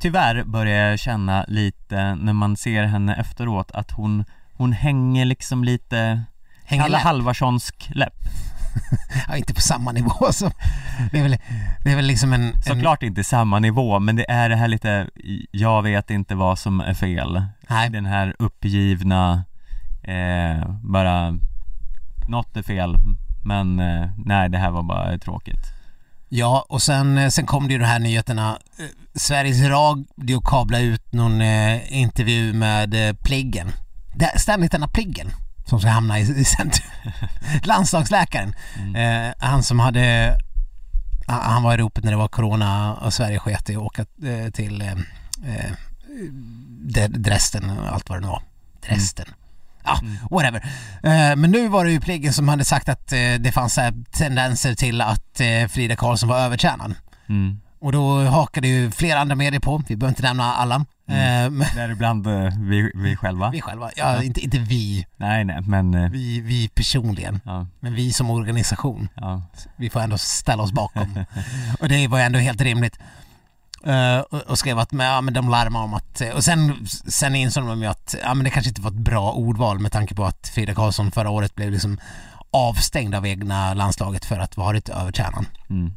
[0.00, 4.24] Tyvärr börjar jag känna lite när man ser henne efteråt att hon
[4.60, 6.24] Hon hänger liksom lite
[6.64, 7.02] Hänger Kalle läpp.
[7.02, 8.14] Halvarssonsk läpp
[9.28, 10.50] Ja, inte på samma nivå som...
[11.12, 11.36] Det är väl,
[11.84, 12.42] det är väl liksom en...
[12.42, 15.08] en Såklart inte samma nivå men det är det här lite
[15.50, 19.44] Jag vet inte vad som är fel nej, Den här uppgivna
[20.02, 21.38] eh, Bara
[22.28, 22.96] Något är fel
[23.44, 25.64] men eh, nej det här var bara tråkigt
[26.28, 28.58] Ja, och sen, eh, sen kom det ju de här nyheterna.
[28.78, 33.72] Eh, Sveriges Radio kablade ut någon eh, intervju med eh, Pliggen.
[34.14, 35.30] Det- Ständigt denna Pliggen
[35.64, 36.90] som ska hamna i, i centrum.
[37.62, 38.54] Landslagsläkaren.
[38.96, 40.36] Eh, han som hade...
[41.26, 44.02] han- Han var i ropet när det var corona och Sverige sket i att åka
[44.02, 44.92] eh, till eh,
[45.54, 48.42] eh, Dresden och allt vad det nu var.
[48.88, 49.26] Dresden.
[49.84, 50.64] Ja, whatever.
[51.02, 53.78] Eh, men nu var det ju Pliggen som hade sagt att eh, det fanns
[54.10, 56.94] tendenser till att Frida Karlsson var övertränad.
[57.28, 57.60] mm.
[57.80, 60.74] Och då hakade ju flera andra medier på, vi behöver inte nämna alla.
[60.74, 65.62] Eh, men Däribland eh, vi, vi själva vi själva, ja, Inte, inte vi, Nej nej
[65.62, 69.08] men eh, vi, vi personligen, Ja, men vi som organisation.
[69.14, 69.42] ja,
[69.76, 71.24] Vi får ändå ställa oss bakom.
[71.80, 72.98] och det var ju ändå helt rimligt.
[73.84, 77.34] Eh, och, och skrev att men, ja, men de larmade om att, och sen, sen
[77.34, 80.14] insåg de ju att ja, men det kanske inte var ett bra ordval med tanke
[80.14, 82.00] på att Frida Karlsson förra året blev liksom
[82.50, 85.46] avstängd av egna landslaget för att varit övertränad.
[85.70, 85.94] mm.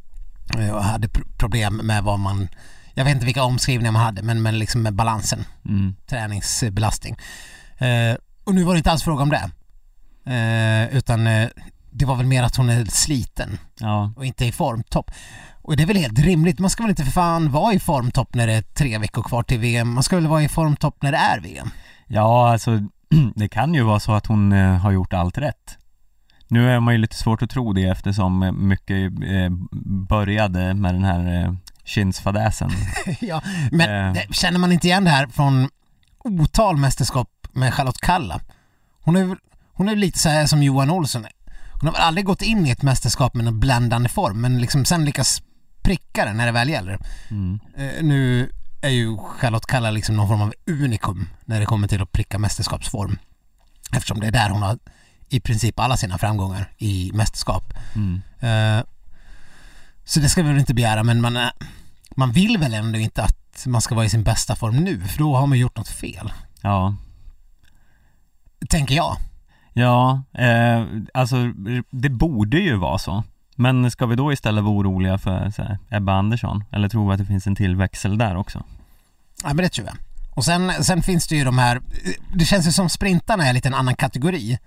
[0.59, 2.47] Eh, och hade pr- problem med vad man,
[2.93, 5.95] jag vet inte vilka omskrivningar man hade, men, men liksom med balansen, Mm.
[6.07, 7.15] träningsbelastning.
[7.77, 9.49] Eh, och nu var det inte alls fråga om det.
[10.25, 11.49] Eh, utan eh,
[11.91, 15.11] det var väl mer att hon är sliten Ja, och inte i formtopp.
[15.61, 18.35] Och det är väl helt rimligt, man ska väl inte för fan vara i formtopp
[18.35, 21.11] när det är tre veckor kvar till VM, man ska väl vara i formtopp när
[21.11, 21.69] det är VM.
[22.07, 22.79] ja alltså
[23.35, 25.77] det kan ju vara så att hon eh, har gjort allt rätt
[26.47, 29.49] Nu är man ju lite svårt att tro det eftersom eh, mycket eh,
[30.09, 31.53] började med den här eh,
[31.83, 32.71] kinsfadäsen
[33.19, 34.13] ja, men Eh.
[34.13, 35.69] det, känner man inte igen det här från
[36.23, 38.39] otal mästerskap med Charlotte Kalla?
[39.01, 39.37] Hon är,
[39.73, 41.25] hon är lite så här som Johan Olsson.
[41.81, 45.05] Hon har aldrig gått in i ett mästerskap med någon bländande form men liksom sen
[45.05, 45.41] lyckas
[45.81, 46.99] pricka den när det väl gäller.
[47.29, 47.59] mm.
[47.77, 48.49] Eh, nu
[48.81, 52.39] är ju Charlotte Kalla liksom någon form av unikum när det kommer till att pricka
[52.39, 53.17] mästerskapsform.
[53.95, 54.77] Eftersom det är där hon har
[55.29, 57.73] i princip alla sina framgångar i mästerskap.
[57.95, 58.21] Mm.
[58.39, 58.83] Eh,
[60.05, 61.37] så det ska vi väl inte begära men man,
[62.15, 65.17] man vill väl ändå inte att man ska vara i sin bästa form nu för
[65.17, 66.33] då har man gjort något fel.
[66.61, 66.95] Ja,
[68.69, 69.17] Tänker jag.
[69.73, 71.37] ja, eh, alltså
[71.89, 73.23] det borde ju vara så
[73.55, 76.63] Men ska vi då istället vara oroliga för så här, Ebba Andersson?
[76.71, 78.63] Eller tror vi att det finns en tillväxel där också?
[79.43, 79.95] Ja men det tror jag.
[80.35, 81.81] Och sen, sen finns det ju de här,
[82.33, 84.57] det känns ju som sprintarna är lite en annan kategori.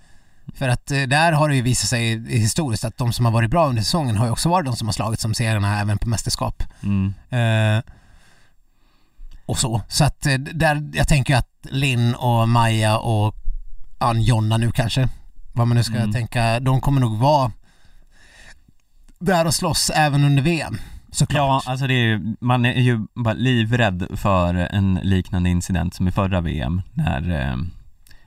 [0.54, 3.50] För att eh, där har det ju visat sig historiskt att de som har varit
[3.50, 6.08] bra under säsongen har ju också varit de som har slagit som segrarna även på
[6.08, 6.62] mästerskap.
[6.82, 7.14] Mm.
[7.30, 7.82] Eh,
[9.46, 9.82] och så.
[9.88, 13.34] Så att eh, där, jag tänker att Linn och Maja och
[13.98, 15.08] ja, Jonna nu kanske,
[15.52, 16.12] vad man nu ska Mm.
[16.12, 17.52] tänka, de kommer nog vara
[19.18, 20.78] där och slåss även under VM.
[21.12, 21.62] Såklart.
[21.66, 26.08] Ja, alltså det är ju, man är ju bara livrädd för en liknande incident som
[26.08, 27.56] i förra VM när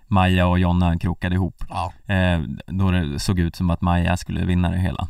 [0.10, 1.64] Maja och Jonna krokade ihop.
[1.70, 1.94] Ja.
[2.14, 5.08] Eh, då det såg ut som att Maja skulle vinna det hela.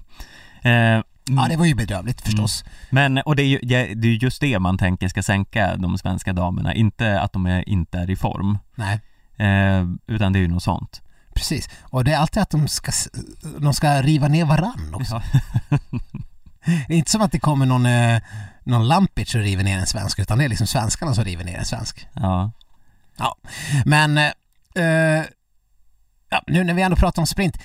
[0.61, 2.63] Eh, ja, det var ju bedrövligt förstås.
[2.89, 5.75] Men, och det är ju ja, det är ju just det man tänker ska sänka
[5.75, 8.57] de svenska damerna, inte att de är, inte är i form.
[8.75, 8.99] Nej,
[9.37, 11.01] Eh, utan det är ju något sånt.
[11.33, 11.69] precis.
[11.81, 12.91] Och det är alltid att de ska,
[13.59, 15.21] de ska riva ner varann också.
[15.69, 15.77] Ja.
[16.87, 18.21] Det är inte som att det kommer någon, eh,
[18.63, 21.57] någon Lampic och river ner en svensk, utan det är liksom svenskarna som river ner
[21.57, 22.07] en svensk.
[22.13, 22.51] Ja.
[23.85, 24.17] Men
[24.75, 25.25] eh,
[26.29, 27.57] ja, nu när vi ändå pratar om sprint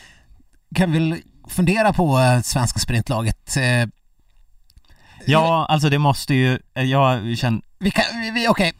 [0.75, 3.57] kan vi väl fundera på eh, svenska sprintlaget.
[3.57, 3.89] Eh,
[5.27, 8.73] ja, alltså det måste ju, eh, jag känner, vi kan, vi, okej,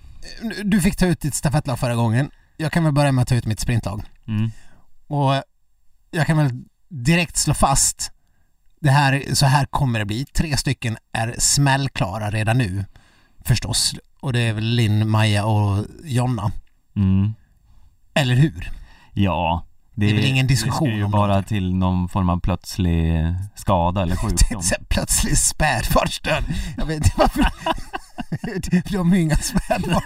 [0.65, 2.31] du fick ta ut ditt stafettlag förra gången.
[2.57, 4.03] Jag kan väl börja med att ta ut mitt sprintlag.
[4.27, 4.51] mm,
[5.07, 5.43] Och
[6.11, 6.51] jag kan väl
[6.89, 8.11] direkt slå fast
[8.81, 10.25] det här, så här kommer det bli.
[10.25, 12.85] Tre stycken är smällklara redan nu
[13.45, 13.95] förstås.
[14.21, 16.53] Och det är väl Linn, Maja och Jonna.
[16.97, 17.35] mm,
[18.15, 18.71] Eller hur?
[19.13, 19.67] ja.
[19.97, 21.49] Det är väl ingen diskussion Det ju om bara någonting.
[21.57, 23.13] till någon form av plötslig
[23.55, 24.63] skada eller sjukdom.
[24.89, 26.45] Plötsligt spädbarnsdöd.
[26.77, 27.47] Jag vet inte varför.
[28.93, 30.03] De är ju inga spädbarn.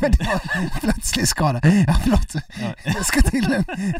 [0.00, 1.60] Men det var plötslig skada.
[1.86, 2.34] Ja, förlåt.
[2.84, 3.64] Jag ska till en...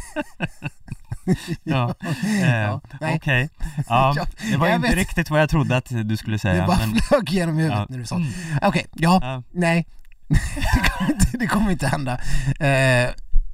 [1.64, 3.16] Ja, eh, Ja, nej.
[3.16, 3.48] okej.
[3.88, 4.96] Ja, Ja, det var jag inte vet.
[4.96, 6.66] riktigt vad jag trodde att du skulle Det säga.
[6.66, 7.86] bara men, flög genom huvudet Ja.
[7.88, 8.28] när du sa Mm.
[8.62, 9.42] Okej, ja, ja.
[9.50, 9.86] nej.
[10.74, 12.20] det, kommer inte, det kommer inte hända.
[12.60, 13.10] Eh, ja,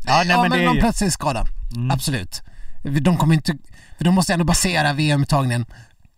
[0.06, 1.46] nej, men men, det är någon ju- plötslig skada.
[1.76, 1.90] Mm.
[1.90, 2.42] Absolut.
[2.82, 3.56] De kommer inte...
[3.96, 5.66] För de måste ändå basera VM-uttagningen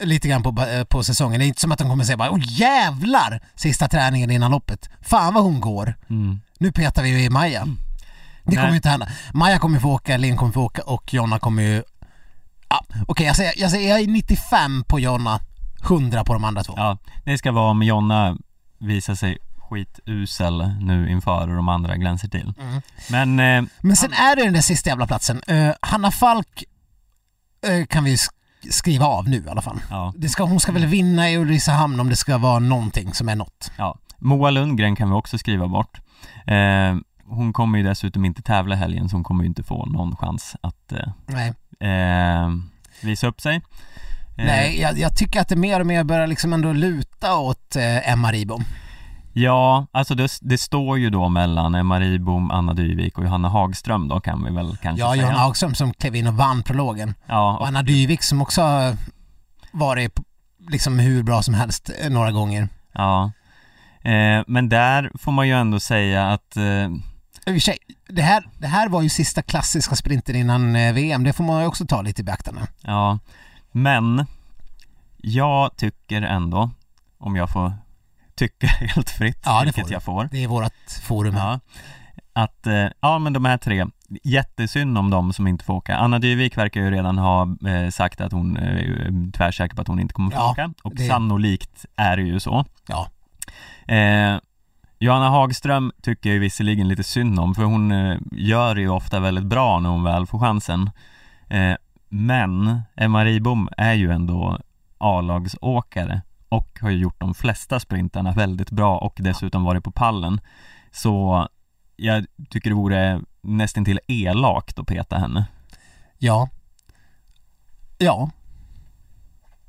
[0.03, 1.41] lite grann på, eh, på säsongen.
[1.41, 3.41] Det är inte som att de kommer säga bara åh jävlar!
[3.55, 4.91] Sista träningen innan loppet.
[5.01, 5.95] Fan vad hon går.
[6.11, 6.41] Mm.
[6.59, 7.67] Nu petar vi i Maja.
[8.45, 8.71] Det kommer Nej.
[8.71, 9.09] ju inte hända.
[9.33, 11.83] Maja kommer få åka, Linn kommer få åka och Jonna kommer ju...
[12.69, 15.41] Ja, Okej, jag, säger, jag säger jag är 95 på Jonna,
[15.85, 16.75] 100 på de andra två.
[16.77, 18.37] Ja, det ska vara om Jonna
[18.79, 19.39] visar sig
[19.71, 22.55] skitusel nu inför och de andra glänser till.
[22.61, 22.83] Mm.
[23.11, 25.43] Men, eh, Men sen är det den där sista jävla platsen.
[25.49, 26.65] Eh, Hanna Falk
[27.67, 28.31] eh, kan vi sk-
[28.71, 29.81] skriva av nu i alla fall.
[29.91, 33.29] ja, Det ska, hon ska väl vinna i Ulricehamn om det ska vara någonting som
[33.29, 33.73] är något.
[33.79, 33.99] ja.
[34.23, 36.01] Moa Lundgren kan vi också skriva bort.
[36.47, 40.17] Eh, hon kommer ju dessutom inte tävla helgen så hon kommer ju inte få någon
[40.17, 42.49] chans att eh, eh,
[43.03, 43.61] visa upp sig.
[44.37, 48.11] Nej jag, jag tycker att det mer och mer börjar liksom ändå luta åt eh,
[48.13, 48.65] Emma Ribom.
[49.43, 54.09] Ja, alltså det, det står ju då mellan Emma Ribom, Anna Dyvik och Johanna Hagström
[54.09, 55.23] då kan vi väl kanske Ja, säga.
[55.23, 57.15] Johanna Hagström som klev in och vann prologen.
[57.27, 58.63] Ja, Och Anna Dyvik som också
[59.73, 60.19] varit
[60.69, 62.69] liksom hur bra som helst eh, några gånger.
[62.93, 63.33] ja.
[64.03, 66.91] Eh, men där får man ju ändå säga att eh,
[67.47, 67.53] och
[68.09, 71.61] det här, det här var ju sista klassiska sprinten innan eh, VM, det får man
[71.61, 72.61] ju också ta lite i beaktande.
[72.81, 73.19] Ja,
[73.73, 74.27] men
[75.17, 76.71] jag tycker ändå,
[77.19, 77.73] om jag får
[78.49, 81.51] tycka helt fritt, Ja, det vilket får jag får, Det är vårt forum här.
[81.51, 81.61] ja,
[82.33, 83.87] att eh, ja men de här tre,
[84.25, 85.97] jättesynd om dem som inte får åka.
[85.97, 89.89] Anna Dyvik verkar ju redan ha eh, sagt att hon eh, är tvärsäker på att
[89.89, 92.65] hon inte kommer få Ja, åka och det- sannolikt är det ju så.
[92.89, 93.09] Ja.
[93.95, 94.39] Eh,
[94.99, 98.89] Johanna Hagström tycker jag ju visserligen lite synd om för hon eh, gör det ju
[98.89, 100.91] ofta väldigt bra när hon väl får chansen.
[101.49, 101.75] Eh,
[102.09, 104.59] men Emma Ribom är ju ändå
[104.99, 110.41] A-lagsåkare och har ju gjort de flesta sprintarna väldigt bra och dessutom varit på pallen.
[110.93, 111.49] Så
[111.97, 115.47] jag tycker det vore nästan till elakt att peta henne.
[116.19, 116.49] Ja.
[117.99, 118.31] Ja.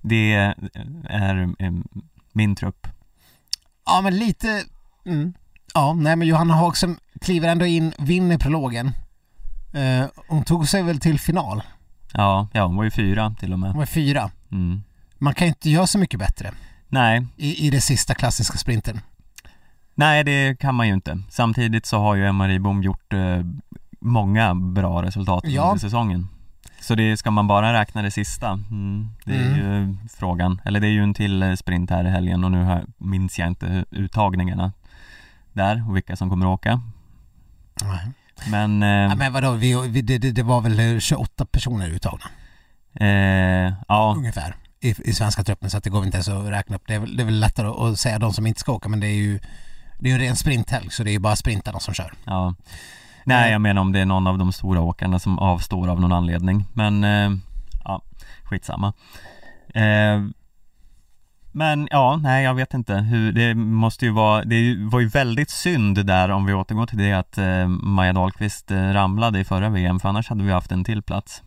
[0.02, 0.34] Det
[1.10, 1.72] är eh,
[2.34, 2.88] min trupp.
[3.86, 4.64] Ja, men lite...
[5.06, 5.34] Mm.
[5.74, 8.92] Ja, nej men Johanna Hagström kliver ändå in, vinner prologen.
[9.74, 11.62] Eh, hon tog sig väl till final.
[12.14, 13.76] Ja, ja hon var ju fyra till och Hon med.
[13.76, 14.32] var fyra.
[14.52, 14.84] Mm.
[15.18, 16.52] Man kan ju inte göra så mycket bättre
[16.92, 19.00] Nej, i, i det sista klassiska sprinten.
[19.96, 21.20] Nej, det kan man ju inte.
[21.30, 23.40] Samtidigt så har ju Emma Ribom gjort eh,
[24.00, 25.62] många bra resultat Ja.
[25.64, 26.28] under säsongen.
[26.82, 28.48] Så det ska man bara räkna det sista?
[28.52, 29.58] Mm, det är Mm.
[29.90, 30.62] ju frågan.
[30.66, 33.40] Eller det är ju en till eh, sprint här i helgen och nu har, minns
[33.40, 34.72] jag inte uttagningarna
[35.54, 36.82] där och vilka som kommer att åka.
[37.84, 38.08] Nej.
[38.52, 42.26] Men, eh, Ja, men vadå, vi, vi, det, det, var väl eh, 28 personer uttagna
[42.94, 46.76] eh, ja, ungefär i, i svenska truppen så att det går inte ens att räkna
[46.76, 46.84] upp.
[46.88, 49.00] Det är, väl- det är väl lättare att säga de som inte ska åka men
[49.00, 49.40] det är ju
[50.00, 52.14] det är ju en ren sprinthelg så det är ju bara sprintarna som kör.
[52.26, 52.56] ja.
[53.26, 56.12] Nej jag menar om det är någon av de stora åkarna som avstår av någon
[56.12, 57.32] anledning Men eh,
[57.84, 58.02] ja,
[58.44, 58.94] skitsamma
[59.74, 60.22] eh,
[61.52, 65.50] Men ja, nej jag vet inte hur, det måste ju vara, det var ju väldigt
[65.50, 69.70] synd där om vi återgår till det att eh, Maja Dahlqvist eh, ramlade i förra
[69.70, 71.44] VM för annars hade vi haft en till plats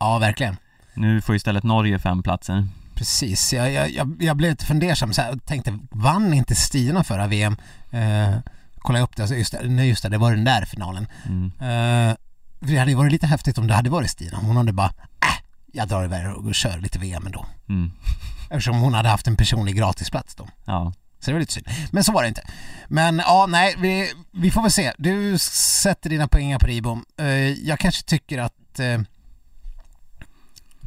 [0.00, 0.56] Ja, verkligen.
[0.96, 5.22] Nu får istället Norge fem platser Precis, jag, jag, jag, jag blev lite fundersam så
[5.22, 7.56] här, tänkte, vann inte Stina förra VM?
[7.90, 8.34] Eh,
[8.78, 11.06] kollade upp det, alltså just det, nej just det, det var den där finalen.
[11.26, 11.52] mm.
[11.60, 12.16] Eh,
[12.60, 14.38] det hade ju varit lite häftigt om det hade varit Stina.
[14.38, 14.86] Hon hade bara,
[15.20, 17.46] äh, jag drar iväg och kör lite VM ändå.
[17.68, 17.92] Mm.
[18.50, 20.48] Eftersom hon hade haft en personlig gratisplats då.
[20.64, 21.66] Ja, Så det var lite synd.
[21.90, 22.42] Men så var det inte.
[22.88, 24.92] Men ja, nej, vi, vi får väl se.
[24.98, 27.04] Du sätter dina poäng på Ribom.
[27.18, 27.26] Eh,
[27.68, 29.00] jag kanske tycker att eh,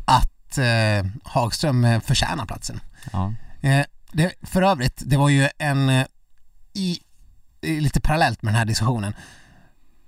[0.10, 2.80] att eh, Hagström eh, förtjänar platsen.
[3.12, 6.06] ja, Eh, det, för övrigt, det var ju en eh,
[6.74, 7.00] i,
[7.62, 9.14] i lite parallellt med den här diskussionen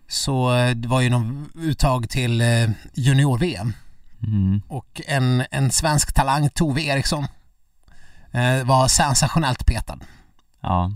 [0.10, 2.44] så eh, det var ju någon uttag till
[2.94, 3.74] junior-VM
[4.24, 4.62] mm.
[4.68, 7.28] och en, en svensk talang, Tove Eriksson,
[8.32, 10.00] eh, var sensationellt petad.
[10.62, 10.92] ja,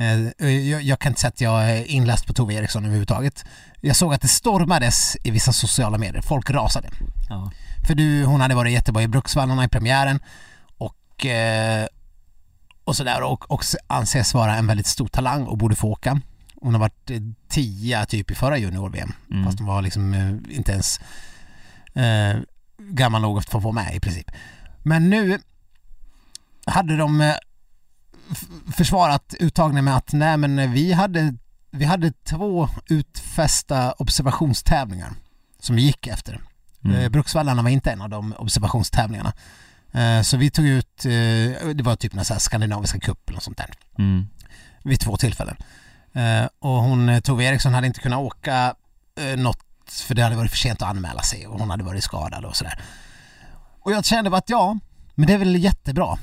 [0.00, 3.44] Eh, jag, jag kan inte säga att jag är inläst på Tove Eriksson överhuvudtaget.
[3.80, 6.22] Jag såg att det stormades i vissa sociala medier.
[6.22, 6.88] Folk rasade.
[7.28, 7.50] ja,
[7.86, 10.20] För du, hon hade varit jättebra i Bruksvallarna i premiären
[10.78, 11.86] och, eh,
[12.84, 16.20] och sådär och, och anses vara en väldigt stor talang och borde få åka.
[16.60, 19.44] Hon har varit eh, tia typ i förra junior-VM Mm.
[19.44, 21.00] fast hon var liksom eh, inte ens
[21.94, 22.40] eh,
[22.78, 24.30] gammal nog att få vara med i princip.
[24.82, 25.40] Men nu
[26.66, 27.34] hade de
[28.76, 31.34] försvarat uttagningen med att nej men vi hade,
[31.70, 35.12] vi hade två utfästa observationstävlingar
[35.60, 36.40] som vi gick efter.
[36.84, 36.96] Mm.
[36.96, 39.32] Eh, Bruksvallarna var inte en av de observationstävlingarna.
[39.92, 43.36] Eh, Så vi tog ut, eh, det var typ en sån här skandinaviska cup eller
[43.36, 44.26] något sånt där, Mm.
[44.82, 45.56] vid två tillfällen.
[46.58, 48.74] Och hon, Tove Eriksson hade inte kunnat åka
[49.36, 52.44] något, för det hade varit för sent att anmäla sig och hon hade varit skadad
[52.44, 52.80] och sådär.
[53.80, 54.78] Och jag kände bara att ja,
[55.14, 56.18] men det är väl jättebra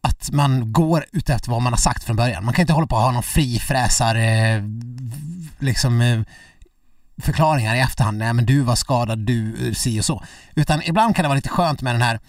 [0.00, 2.44] att man går ut efter vad man har sagt från början.
[2.44, 4.62] Man kan inte hålla på och ha någon frifräsare
[5.58, 6.24] liksom
[7.22, 8.18] förklaringar i efterhand.
[8.18, 10.24] Nej men du var skadad, du eh, si och så.
[10.54, 12.20] Utan ibland kan det vara lite skönt med den här,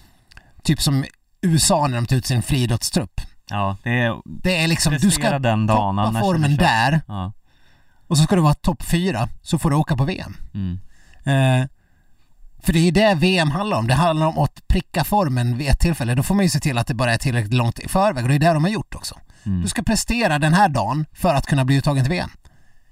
[0.64, 1.06] typ som
[1.42, 3.22] USA när de tar ut sin friidrottstrupp.
[3.50, 7.34] Ja, det är Det är liksom, du ska den dagen toppa formen där Ja,
[8.08, 10.38] och så ska du vara topp fyra så får du åka på VM.
[10.54, 10.80] mm.
[11.24, 11.68] Eh,
[12.64, 13.88] för det är ju det VM handlar om.
[13.88, 16.16] Det handlar om att pricka formen vid ett tillfälle.
[16.16, 18.30] Då får man ju se till att det bara är tillräckligt långt i förväg och
[18.30, 19.16] det är det de har gjort också.
[19.46, 19.62] Mm.
[19.62, 22.30] Du ska prestera den här dagen för att kunna bli uttagen till VM.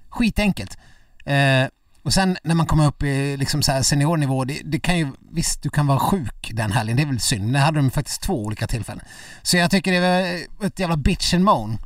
[0.09, 0.77] Skitenkelt.
[1.25, 1.67] Eh,
[2.05, 5.61] och sen när man kommer upp i liksom så seniornivå, det, det kan ju, visst
[5.63, 7.53] du kan vara sjuk den helgen, det är väl synd.
[7.53, 9.05] Det hade de faktiskt två olika tillfällen.
[9.41, 11.77] Så jag tycker det var ett jävla bitch and moan.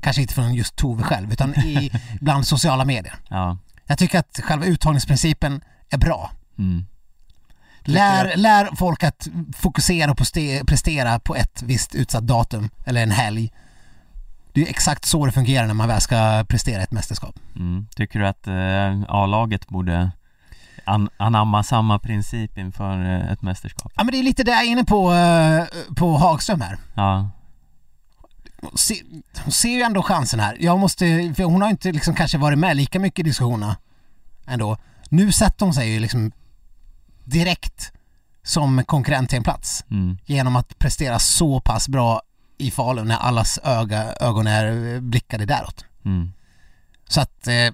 [0.00, 1.90] Kanske inte från just Tove själv, utan i,
[2.20, 3.14] bland sociala medier.
[3.28, 6.30] ja, Jag tycker att själva uttagningsprincipen är bra.
[6.58, 6.84] mm.
[7.88, 10.16] Lär, lär folk att fokusera och
[10.66, 13.52] prestera på ett visst utsatt datum eller en helg.
[14.56, 17.38] Det är exakt så det fungerar när man väl ska prestera ett mästerskap.
[17.56, 17.86] Mm.
[17.96, 20.10] Tycker du att eh, A-laget borde
[20.84, 23.92] an- anamma samma princip inför eh, ett mästerskap?
[23.96, 25.64] Ja men det är lite det jag är inne på, eh,
[25.96, 26.78] på Hagström här.
[26.94, 27.30] Ja,
[28.60, 29.02] Hon se-
[29.44, 30.56] Hon ser ju ändå chansen här.
[30.60, 33.76] Jag måste, för hon har inte liksom kanske varit med lika mycket i diskussionerna
[34.46, 34.76] ändå.
[35.08, 36.32] Nu sätter hon sig ju liksom
[37.24, 37.92] direkt
[38.42, 39.84] som konkurrent till en plats.
[39.90, 40.18] mm.
[40.26, 42.22] genom att prestera så pass bra
[42.58, 45.84] i Falun när allas öga, ögon är blickade däråt.
[46.04, 46.32] Mm.
[47.08, 47.72] Så att eh,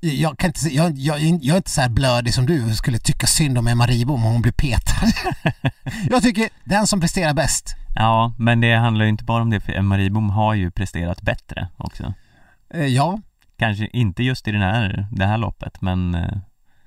[0.00, 3.26] jag kan inte, jag, jag, jag är inte så här blödig som du skulle tycka
[3.26, 5.06] synd om Emma Ribom om hon blir petad.
[6.10, 7.76] jag tycker den som presterar bäst.
[7.94, 11.22] ja, men det handlar ju inte bara om det för Emma Ribom har ju presterat
[11.22, 12.14] bättre också
[12.74, 13.18] Eh, ja,
[13.56, 16.38] Kanske inte just i den här, det här loppet men eh,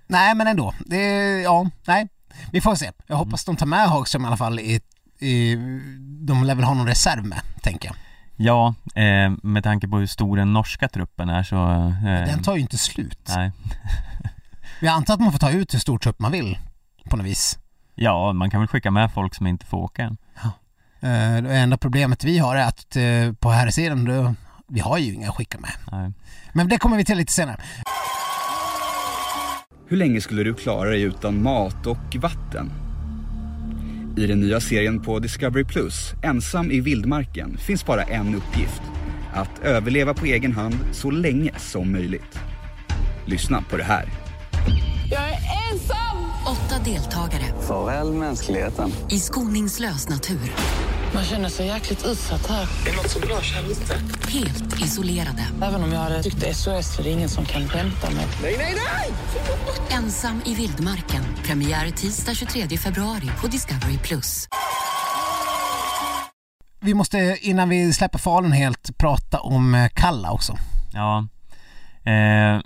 [0.08, 0.74] nej men ändå.
[0.80, 1.02] Det,
[1.42, 2.08] ja, nej.
[2.52, 2.92] Vi får se.
[3.08, 4.82] Jag hoppas de tar med Hagström i alla fall i
[6.26, 7.96] de lär väl ha någon reserv med, tänker jag.
[8.40, 12.56] Ja, eh, med tanke på hur stor den norska truppen är så eh, Den tar
[12.56, 13.32] ju inte slut.
[13.36, 13.52] Nej,
[14.82, 16.58] Jag antar att man får ta ut hur stor trupp man vill
[17.10, 17.60] på något vis.
[17.96, 20.18] ja man kan väl skicka med folk som inte får åka än
[21.02, 24.34] Eh, Det enda problemet vi har är att eh, på här sidan då,
[24.68, 25.72] vi har ju inga att skicka med.
[25.92, 26.12] Nej.
[26.54, 27.62] Men det kommer vi till lite senare.
[29.88, 32.72] Hur länge skulle du klara dig utan mat och vatten?
[34.18, 38.82] I den nya serien på Discovery Plus, Ensam i vildmarken, finns bara en uppgift.
[39.34, 42.40] Att överleva på egen hand så länge som möjligt.
[43.26, 44.10] Lyssna på det här.
[45.12, 45.38] Jag är
[45.72, 46.18] ensam!
[46.46, 48.92] Åtta deltagare Farväl mänskligheten.
[49.10, 50.52] i skoningslös natur.
[51.14, 52.68] Man känner sig jäkligt utsatt här.
[52.84, 53.94] Det är något som rör sig ute.
[54.32, 55.48] Helt isolerade.
[55.62, 58.28] Även om jag hade tyckt SOS så är det ingen som kan hämta mig.
[58.42, 59.12] Nej, nej, nej!
[59.90, 61.24] Ensam i vildmarken.
[61.46, 64.00] Premiär tisdag 23 februari på Discovery+.
[66.80, 70.58] Vi måste innan vi släpper Falun helt prata om eh, Kalla också.
[70.94, 71.28] Ja.
[72.12, 72.62] Eh,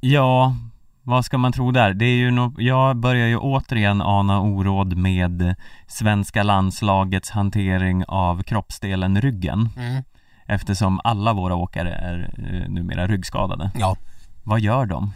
[0.00, 0.56] ja,
[1.02, 1.94] vad ska man tro där?
[1.94, 5.54] Det är ju no jag börjar ju återigen ana oråd med
[5.86, 9.68] svenska landslagets hantering av kroppsdelen ryggen.
[9.76, 10.02] Mm.
[10.46, 13.70] Eftersom alla våra åkare är eh, numera ryggskadade.
[13.74, 13.96] Ja.
[14.42, 15.12] Vad gör de?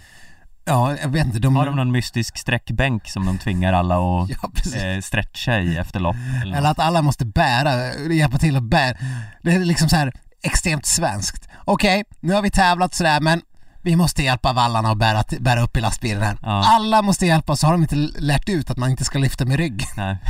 [0.65, 1.39] Ja, jag vet inte.
[1.39, 1.57] De...
[1.57, 4.31] Har de någon mystisk sträckbänk som de tvingar alla att
[4.75, 6.17] Ja, eh, stretcha i efter lopp?
[6.43, 8.97] Eller Eller att alla måste bära, hjälpa till att bära.
[9.43, 10.13] Det är liksom så här
[10.43, 11.49] extremt svenskt.
[11.65, 13.43] Okej, nu har vi tävlat sådär men
[13.87, 16.37] vi måste hjälpa vallarna att bära, bära upp i lastbilen här.
[16.43, 16.65] Ja.
[16.67, 19.57] Alla måste hjälpa så har de inte lärt ut att man inte ska lyfta med
[19.57, 19.85] rygg.
[19.97, 20.17] Nej.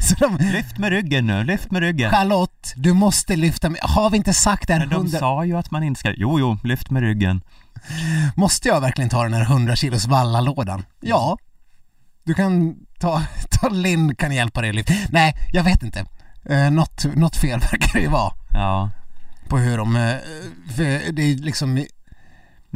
[0.00, 2.10] Så de, Lyft med ryggen nu, lyft med ryggen!
[2.10, 5.18] Charlotte, du måste lyfta med, har vi inte sagt det här Men de hundra...
[5.18, 7.40] sa ju att man inte ska, jo jo, lyft med ryggen.
[8.34, 10.84] Måste jag verkligen ta den här 100 kilos vallalådan?
[11.00, 11.38] Ja.
[12.24, 14.94] Du kan ta, ta Linn kan hjälpa dig lyfta.
[15.10, 16.04] Nej, jag vet inte.
[16.48, 18.90] Eh, något, något fel verkar det ju vara Ja.
[19.48, 20.16] på hur de, eh,
[20.76, 21.84] för det är liksom,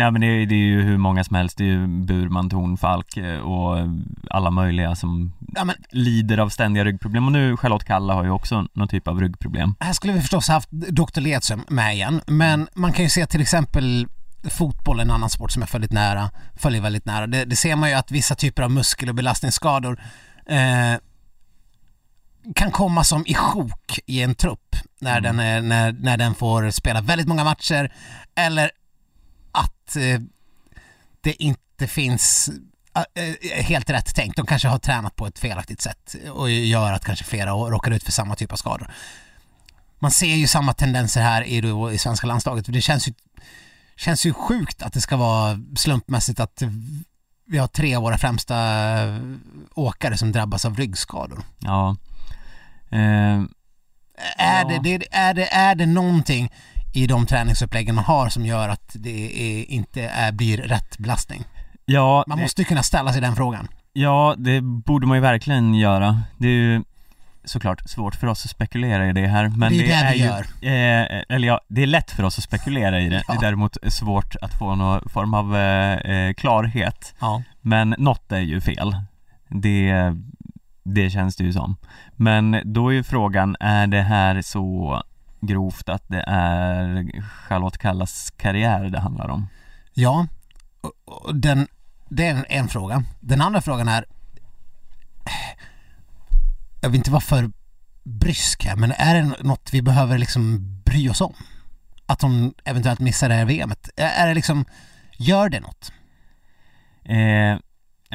[0.00, 2.50] Nej men det är, det är ju hur många som helst, det är ju Burman,
[2.50, 3.88] Torn, Falk eh, och
[4.30, 8.30] alla möjliga som ja men lider av ständiga ryggproblem och nu Charlotte Kalla har ju
[8.30, 9.74] också någon typ av ryggproblem.
[9.80, 11.20] här skulle vi förstås haft Dr.
[11.20, 14.06] Ledström med igen, men man kan ju se till exempel
[14.50, 17.26] fotboll, en annan sport som jag följer nära, följer väldigt nära.
[17.26, 20.00] Det, det ser man ju att vissa typer av muskel och belastningsskador
[20.46, 21.00] eh,
[22.54, 26.70] kan komma som i sjok i en trupp när, den är, när, när den får
[26.70, 27.92] spela väldigt många matcher
[28.34, 28.70] eller
[29.52, 30.20] att eh,
[31.20, 32.50] det inte finns
[33.14, 34.36] eh, eh, helt rätt tänkt.
[34.36, 38.04] De kanske har tränat på ett felaktigt sätt och gör att kanske flera råkar ut
[38.04, 38.90] för samma typ av skador.
[39.98, 42.64] Man ser ju samma tendenser här i, i svenska landslaget.
[42.68, 43.12] Det känns ju,
[43.96, 46.62] känns ju sjukt att det ska vara slumpmässigt att
[47.46, 48.56] vi har tre av våra främsta
[49.74, 51.42] åkare som drabbas av ryggskador.
[51.58, 51.96] Ja.
[52.90, 53.42] Eh,
[54.36, 54.68] Är, Ja.
[54.68, 56.52] det, det, är, det, är det någonting
[56.92, 61.44] i de träningsuppläggen man har som gör att det är, inte är, blir rätt belastning?
[61.84, 63.68] ja, Man det- måste ju kunna ställa sig den frågan.
[63.92, 66.20] ja, det borde man ju verkligen göra.
[66.38, 66.82] Det är ju
[67.44, 70.24] såklart svårt för oss att spekulera i det här men Det är det vi ju,
[70.24, 70.40] gör.
[70.40, 73.22] Eh, eller ja, det är lätt för oss att spekulera i det.
[73.28, 73.32] Ja.
[73.34, 77.14] Det är däremot svårt att få någon form av eh, eh, klarhet.
[77.20, 77.42] Ja.
[77.60, 78.96] Men något är ju fel.
[79.48, 79.92] Det,
[80.84, 81.76] det känns det ju som.
[82.16, 85.02] Men då är ju frågan, är det här så
[85.40, 89.48] grovt att det är Charlotte Kallas karriär det handlar om?
[89.94, 90.26] Ja,
[91.34, 91.68] den,
[92.08, 93.04] det är en, en fråga.
[93.20, 94.04] Den andra frågan är
[96.80, 97.50] jag vill inte vara för
[98.02, 101.34] brysk här, men är det något vi behöver liksom bry oss om?
[102.06, 103.90] Att hon eventuellt missar det här VMet?
[103.96, 104.64] Är är det liksom,
[105.16, 105.92] gör det något?
[107.04, 107.58] Eh,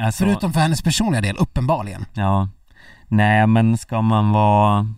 [0.04, 2.04] alltså, Förutom för hennes personliga del, uppenbarligen.
[2.14, 2.48] Ja.
[3.08, 4.94] Nej men ska man vara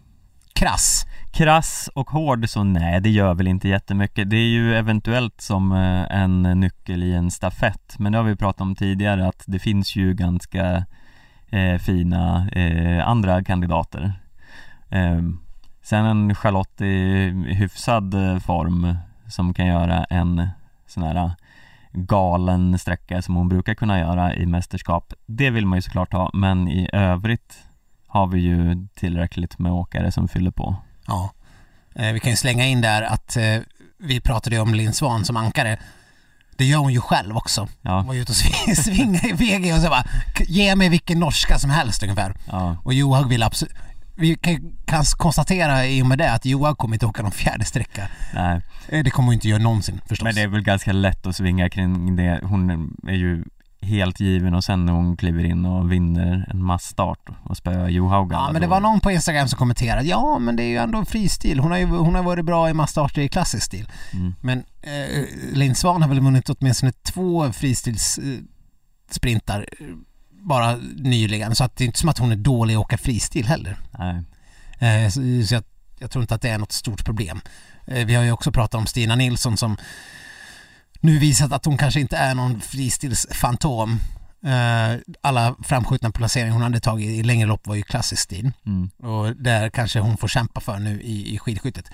[0.52, 1.06] Krass
[1.38, 4.30] krass och hård så nej, det gör väl inte jättemycket.
[4.30, 8.36] Det är ju eventuellt som eh, en nyckel i en stafett, men det har vi
[8.36, 10.84] pratat om tidigare att det finns ju ganska
[11.48, 14.12] eh, fina eh, andra kandidater.
[14.88, 15.22] Eh,
[15.82, 18.96] sen en Charlotte i hyfsad eh, form
[19.28, 20.48] som kan göra en
[20.86, 21.30] sån här eh,
[21.92, 25.12] galen sträcka som hon brukar kunna göra i mästerskap.
[25.26, 27.58] Det vill man ju såklart ha, men i övrigt
[28.06, 30.76] har vi ju tillräckligt med åkare som fyller på.
[31.08, 31.32] Ja.
[31.94, 33.58] Eh, vi kan ju slänga in där att eh,
[33.98, 35.78] vi pratade ju om Linn Svan som ankare.
[36.56, 37.60] Det gör hon ju själv också.
[37.60, 40.02] Hon Ja, var ju ute och sving- svingade i VG och så bara
[40.38, 42.34] "K- ge mig vilken norska som helst ungefär.
[42.50, 43.74] ja, Och Johaug vill absolut
[44.20, 47.64] vi kan, kan konstatera i och med det att Johaug kommer inte åka någon fjärde
[47.64, 48.08] sträcka.
[48.34, 48.60] nej.
[48.88, 50.24] Eh, Det kommer hon inte göra någonsin förstås.
[50.24, 52.40] Men det är väl ganska lätt att svinga kring det.
[52.42, 52.70] Hon
[53.08, 53.44] är ju
[53.80, 58.32] helt given och sen när hon kliver in och vinner en massstart och spöar Johaug
[58.32, 60.76] Ja men det då- var någon på Instagram som kommenterade ja men det är ju
[60.76, 61.58] ändå fristil.
[61.60, 63.88] Hon har ju hon har varit bra i massstarter i klassisk stil.
[64.12, 64.34] Mm.
[64.40, 68.24] Men eh, Linn Svan har väl vunnit åtminstone två fristils eh,
[69.10, 69.86] sprintar eh,
[70.30, 73.46] bara nyligen så att det är inte som att hon är dålig att åka fristil
[73.46, 73.76] heller.
[73.98, 74.22] Nej.
[75.04, 75.62] Eh, så så jag,
[75.98, 77.40] jag tror inte att det är något stort problem.
[77.86, 79.76] Eh, vi har ju också pratat om Stina Nilsson som
[81.00, 83.98] nu visat att hon kanske inte är någon fristilsfantom.
[84.44, 88.90] Eh, alla framskjutna placeringar hon hade tagit i längre lopp var ju klassisk stil Mm.
[88.98, 91.86] och där kanske hon får kämpa för nu i, i skidskyttet.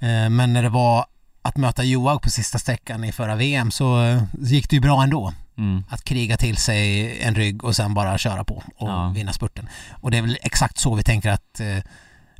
[0.00, 1.06] Eh, men när det var
[1.42, 5.02] att möta Johaug på sista sträckan i förra VM så eh, gick det ju bra
[5.02, 5.84] ändå Mm.
[5.88, 9.08] att kriga till sig en rygg och sen bara köra på och Ja.
[9.14, 9.68] vinna spurten.
[9.90, 11.60] Och det är väl exakt så vi tänker att,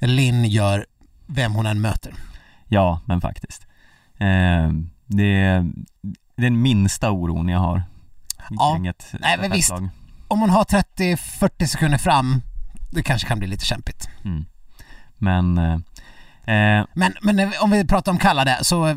[0.00, 0.86] Linn gör
[1.26, 2.14] vem hon än möter.
[2.68, 3.66] Ja, men faktiskt.
[4.18, 4.70] Eh,
[5.06, 5.72] det är
[6.36, 7.82] den minsta oron jag har
[8.50, 8.80] Ja.
[8.90, 9.66] ett Nej, men visst.
[9.66, 9.90] stafettlag.
[10.28, 12.42] Om man har 30-40 sekunder fram,
[12.90, 14.08] det kanske kan bli lite kämpigt.
[14.24, 14.44] Mm.
[15.18, 15.74] Men eh,
[16.80, 18.96] eh, Men, men om vi pratar om Kallade så eh,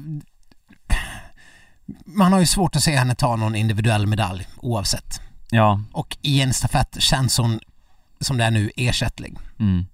[2.06, 5.22] man har ju svårt att se henne ta någon individuell medalj oavsett.
[5.50, 7.60] ja, Och i en stafett känns hon
[8.20, 9.38] som det är nu ersättlig.
[9.60, 9.86] mm.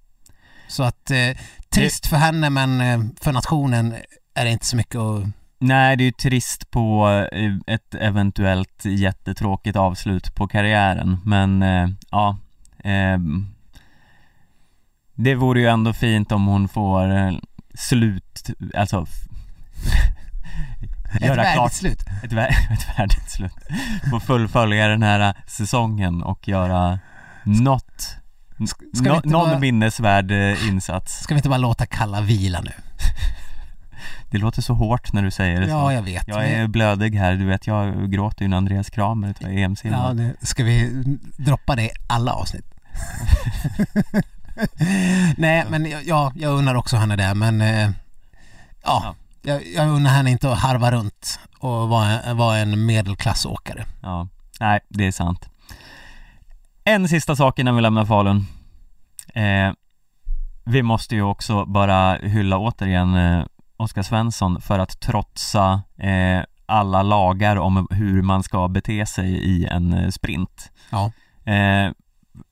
[0.68, 1.36] Så att eh,
[1.70, 3.94] trist för henne men eh, för nationen
[4.34, 5.22] är det inte så mycket att...
[5.58, 11.88] Nej, det är ju trist på eh, ett eventuellt jättetråkigt avslut på karriären, men eh,
[12.10, 12.38] ja
[12.84, 13.46] ehm,
[15.14, 17.32] Det vore ju ändå fint om hon får eh,
[17.74, 19.06] slut, alltså
[21.14, 22.02] Ett göra klart slut.
[22.24, 23.52] ett, vär- ett värdigt slut
[24.10, 26.98] Få fullfölja den här säsongen och göra
[27.44, 28.16] något
[28.66, 32.60] ska nå- inte Någon bara- minnesvärd eh, insats Ska vi inte bara låta Kalla vila
[32.60, 32.70] nu?
[34.30, 36.28] Det låter så hårt när du säger det så Ja, jag vet.
[36.28, 40.12] Jag är blödig här, du vet jag gråter ju när Andreas Kramer tar EM-silver Ja,
[40.12, 41.04] det, ska vi
[41.36, 42.64] droppa det i alla avsnitt?
[45.36, 47.90] Nej, men ja, jag unnar också henne det, men eh,
[48.82, 49.14] ja, Ja.
[49.42, 53.84] Jag, jag unnar henne inte att harva runt och vara en, vara en medelklassåkare.
[54.02, 54.28] Ja,
[54.60, 55.48] nej det är sant
[56.84, 58.46] En sista sak innan vi lämnar Falun
[59.34, 59.72] eh,
[60.64, 63.44] Vi måste ju också bara hylla återigen eh,
[63.76, 69.66] Oskar Svensson för att trotsa eh, alla lagar om hur man ska bete sig i
[69.66, 71.12] en eh, sprint Ja.
[71.52, 71.92] eh,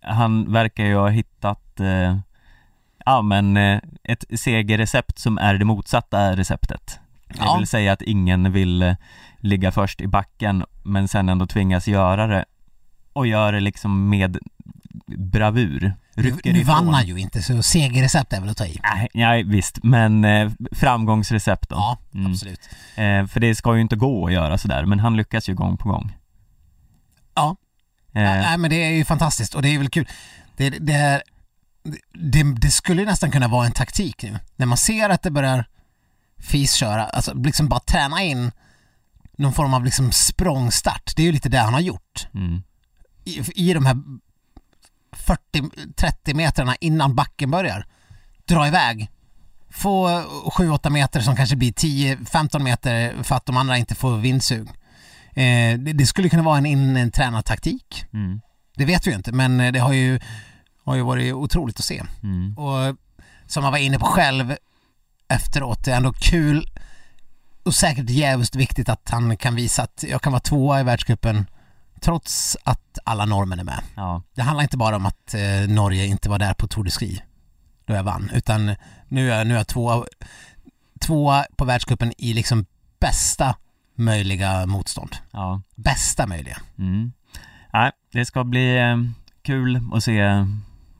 [0.02, 2.16] Han verkar ju ha hittat eh,
[3.06, 7.56] Ja men eh, ett segerrecept som är det motsatta receptet Det Ja.
[7.58, 8.94] vill säga att ingen vill eh,
[9.38, 12.44] ligga först i backen men sen ändå tvingas göra det
[13.12, 14.38] och gör det liksom med
[15.06, 18.80] bravur Rycker nu vann han ju inte så segerrecept är väl att ta i.
[18.82, 22.32] Nej, nej visst, men eh, framgångsrecept då Ja, Mm.
[22.32, 22.60] absolut.
[22.96, 25.76] eh, För det ska ju inte gå att göra sådär, men han lyckas ju gång
[25.76, 26.16] på gång
[27.34, 27.56] Ja.
[28.12, 30.08] eh, Nej men det är ju fantastiskt och det är väl kul.
[30.56, 31.22] Det, det, är,
[32.12, 34.38] det, det skulle ju nästan kunna vara en taktik nu.
[34.56, 35.64] När man ser att det börjar
[36.38, 38.52] fisköra, alltså liksom bara träna in
[39.38, 41.12] någon form av liksom språngstart.
[41.16, 42.26] Det är ju lite det han har gjort.
[42.34, 42.62] mm,
[43.24, 43.96] I, i de här
[45.14, 47.86] 40-30 metrarna innan backen börjar.
[48.48, 49.10] Dra iväg.
[49.70, 54.68] Få 7-8 meter som kanske blir 10-15 meter för att de andra inte får vindsug.
[55.30, 58.04] Eh, det, det skulle kunna vara en intränad taktik.
[58.12, 58.40] mm,
[58.76, 60.20] Det vet vi ju inte, men det har ju,
[60.84, 62.02] har ju varit otroligt att se.
[62.22, 62.96] mm, Och
[63.46, 64.56] som man var inne på själv
[65.28, 66.68] efteråt, det är ändå kul
[67.62, 71.46] och säkert jävligt viktigt att han kan visa att jag kan vara tvåa i världscupen
[72.04, 73.82] trots att alla normen är med.
[73.96, 76.90] ja, Det handlar inte bara om att eh, Norge inte var där på Tour de
[76.90, 77.22] Ski
[77.86, 78.74] då jag vann, utan
[79.08, 80.04] nu är, nu är jag tvåa,
[81.00, 82.66] tvåa på världscupen i liksom
[83.00, 83.56] bästa
[83.94, 85.16] möjliga motstånd.
[85.32, 86.56] ja Bästa möjliga.
[86.78, 87.12] mm.
[87.72, 88.96] Nej, det ska bli eh,
[89.42, 90.46] kul att se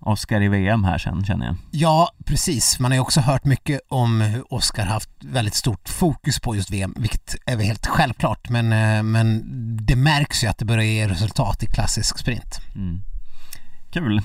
[0.06, 2.78] Oskar i VM här sen känner jag Ja, precis.
[2.78, 6.70] Man har ju också hört mycket om hur Oskar haft väldigt stort fokus på just
[6.70, 9.42] VM, vilket är väl helt självklart, men, eh, men
[9.86, 12.60] det märks ju att det börjar ge resultat i klassisk sprint.
[12.74, 13.02] mm.
[13.90, 14.22] Kul!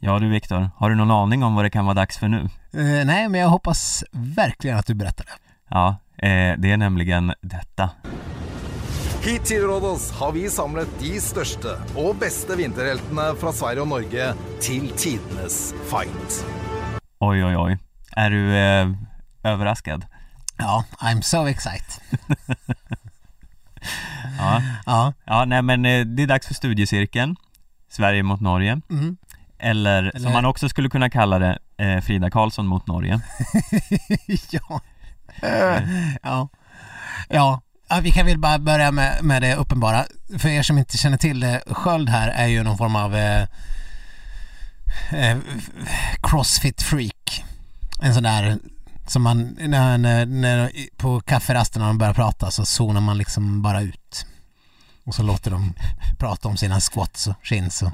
[0.00, 2.48] Ja du Viktor, har du någon aning om vad det kan vara dags för nu?
[2.72, 5.32] Eh, nej, men jag hoppas verkligen att du berättar det.
[5.70, 7.90] Ja, eh, det är nämligen detta
[9.20, 14.30] Hit til Rådås har vi samlet de største og beste vinterheltene fra Sverige og Norge
[14.64, 15.58] til tidenes
[15.90, 16.38] fight.
[17.20, 17.76] Oj oj oj,
[18.16, 18.88] är du eh,
[19.52, 20.04] överraskad?
[20.58, 22.00] Ja, I'm so excited.
[24.38, 27.36] Ja, Ja, ja nej men eh, det är dags för studiecirkeln
[27.90, 29.16] Sverige mot Norge mm.
[29.58, 33.20] Eller, Eller- som man också skulle kunna kalla det, eh, Frida Karlsson mot Norge
[34.50, 34.80] ja.
[36.22, 36.48] ja.
[37.28, 37.60] Ja.
[37.92, 40.04] Ja, vi kan väl bara börja med, med det uppenbara.
[40.38, 43.46] För er som inte känner till det, Sköld här är ju någon form av eh,
[45.12, 45.38] eh,
[46.22, 47.44] crossfit freak.
[48.02, 48.58] En sån där
[49.06, 53.62] som man, när, när, när, på kafferasten när de börjar prata så zonar man liksom
[53.62, 54.26] bara ut.
[55.04, 55.74] Och så låter de
[56.18, 57.92] prata om sina squats och chins och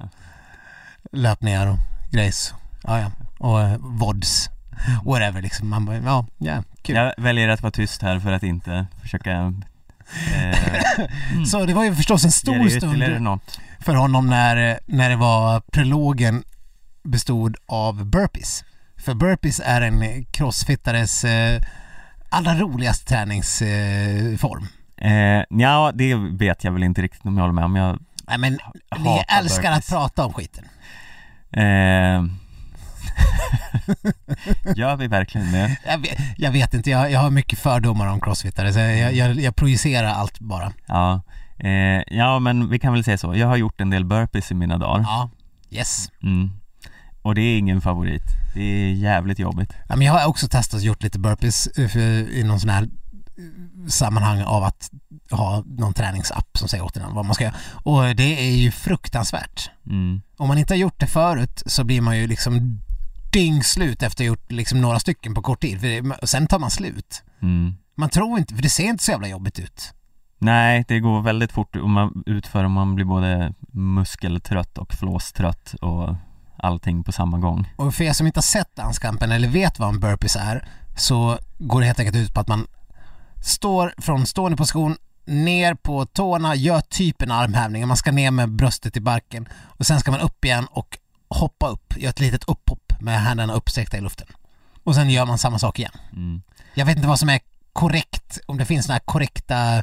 [1.13, 1.79] löpningar och
[2.11, 2.55] grejs.
[2.83, 3.11] Ja, ja.
[3.39, 4.51] Och eh, vods.
[5.05, 5.69] Whatever liksom.
[5.69, 6.97] Man bara, ja, ja, kul.
[6.97, 9.53] Jag väljer att vara tyst här för att inte försöka
[10.37, 13.03] eh, Så det var ju förstås en stor stund
[13.81, 16.43] för honom när, när det var prologen
[17.05, 18.65] bestod av burpees.
[19.05, 21.61] För burpees är en crossfittares eh,
[22.29, 24.67] allra roligaste träningsform.
[24.97, 27.99] eh, Ja, det vet jag väl inte riktigt om jag håller med om jag
[28.29, 28.53] Nej men
[28.99, 29.79] ni älskar burpees.
[29.79, 30.65] att prata om skiten.
[31.53, 32.25] eh,
[34.77, 35.77] Gör vi verkligen det?
[35.87, 39.41] Jag vet, jag vet inte, jag, jag har mycket fördomar om crossfittare så jag, jag,
[39.41, 40.73] jag projicerar allt bara.
[40.87, 41.23] Ja,
[41.59, 43.37] eh, ja men vi kan väl säga så.
[43.37, 45.01] Jag har gjort en del burpees i mina dagar.
[45.01, 45.31] Ja,
[45.71, 46.11] yes.
[46.23, 46.51] Mm.
[47.23, 48.23] Och det är ingen favorit.
[48.55, 49.73] Det är jävligt jobbigt.
[49.89, 52.83] Ja, men jag har också testat och gjort lite burpees eh, i någon sån här
[52.83, 54.91] eh, sammanhang av att
[55.31, 57.55] ha någon träningsapp som säger åt en vad man ska göra.
[57.73, 59.71] Och det är ju fruktansvärt.
[59.87, 60.23] Mm.
[60.37, 62.81] Om man inte har gjort det förut så blir man ju liksom
[63.37, 65.81] dyngslut efter att ha gjort liksom några stycken på kort tid.
[65.81, 67.23] För det, sen tar man slut.
[67.43, 67.75] Mm.
[67.95, 69.93] Man tror inte, för det ser inte så jävla jobbigt ut.
[70.39, 75.75] Nej, det går väldigt fort om man utför om man blir både muskeltrött och flåstrött
[75.81, 76.15] och
[76.57, 77.75] allting på samma gång.
[77.77, 81.39] Och för er som inte har sett danskampen eller vet vad en burpees är så
[81.59, 82.67] går det helt enkelt ut på att man
[83.43, 87.89] står från stående position ner på tårna, gör typ en armhävning.
[87.89, 91.69] Man ska ner med bröstet i barken och sen ska man upp igen och hoppa
[91.69, 94.27] upp, gör ett litet upphopp med händerna uppsträckta i luften.
[94.85, 95.93] Och sen gör man samma sak igen.
[96.13, 96.43] Mm.
[96.75, 97.41] Jag vet inte vad som är
[97.73, 99.83] korrekt, om det finns några korrekta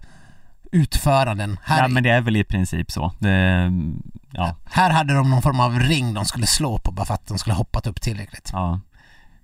[0.72, 1.60] utföranden.
[1.64, 3.14] Här, Ja men det är väl i princip så.
[3.20, 3.72] Det,
[4.32, 7.28] ja, här hade de någon form av ring de skulle slå på bara för att
[7.28, 8.50] de skulle hoppat upp tillräckligt.
[8.54, 8.80] ja.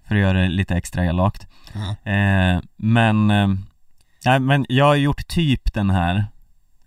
[0.07, 1.47] För att göra det lite extra elakt.
[1.74, 2.55] Mm.
[2.57, 3.32] Eh, men,
[4.26, 6.26] eh, men jag har gjort typ den här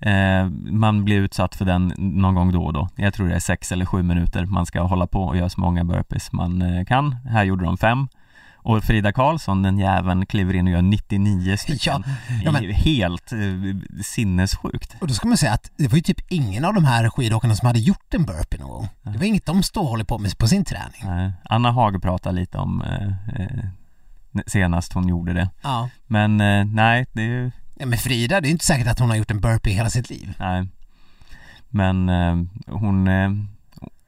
[0.02, 2.88] eh, Man blir utsatt för den någon gång då och då.
[2.96, 5.60] Jag tror det är sex eller sju minuter man ska hålla på och göra så
[5.60, 7.12] många burpees man eh, kan.
[7.28, 8.08] Här gjorde de fem.
[8.64, 12.04] Och Frida Karlsson, den jäveln, kliver in och gör 99 stycken.
[12.06, 13.38] Ja, ja, men- helt eh,
[14.02, 14.96] sinnessjukt.
[15.00, 17.54] Och då ska man säga att det var ju typ ingen av de här skidåkarna
[17.54, 18.88] som hade gjort en burpee någon gång.
[19.02, 21.00] Det var inget de står och håller på med på sin träning.
[21.04, 23.64] Nej, Anna Hag pratade lite om eh, eh,
[24.46, 25.50] senast hon gjorde det.
[25.62, 25.88] Ja.
[26.06, 27.86] Men eh, nej, det är ju, ja.
[27.86, 30.34] Men Frida, det är inte säkert att hon har gjort en burpee hela sitt liv.
[30.38, 30.68] nej
[31.68, 33.30] Men eh, hon eh,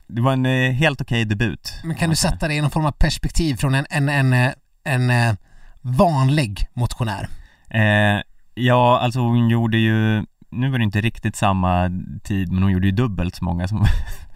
[0.06, 2.86] Det var en eh, helt okej debut Men kan du sätta det i någon form
[2.86, 4.52] av perspektiv från en, en, en, eh,
[4.84, 5.34] en, eh,
[5.80, 7.28] vanlig motionär?
[7.70, 8.22] eh,
[8.54, 11.90] Ja, alltså hon gjorde ju Nu var det inte riktigt samma
[12.24, 13.86] tid men hon gjorde ju dubbelt så många som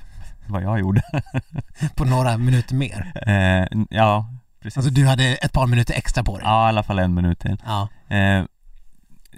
[0.47, 1.03] vad jag gjorde
[1.97, 3.13] På några minuter mer.
[3.91, 4.29] Ja,
[4.63, 6.47] precis Alltså du hade ett par minuter extra på dig.
[6.47, 7.89] Ja, i alla fall en minut till Ja.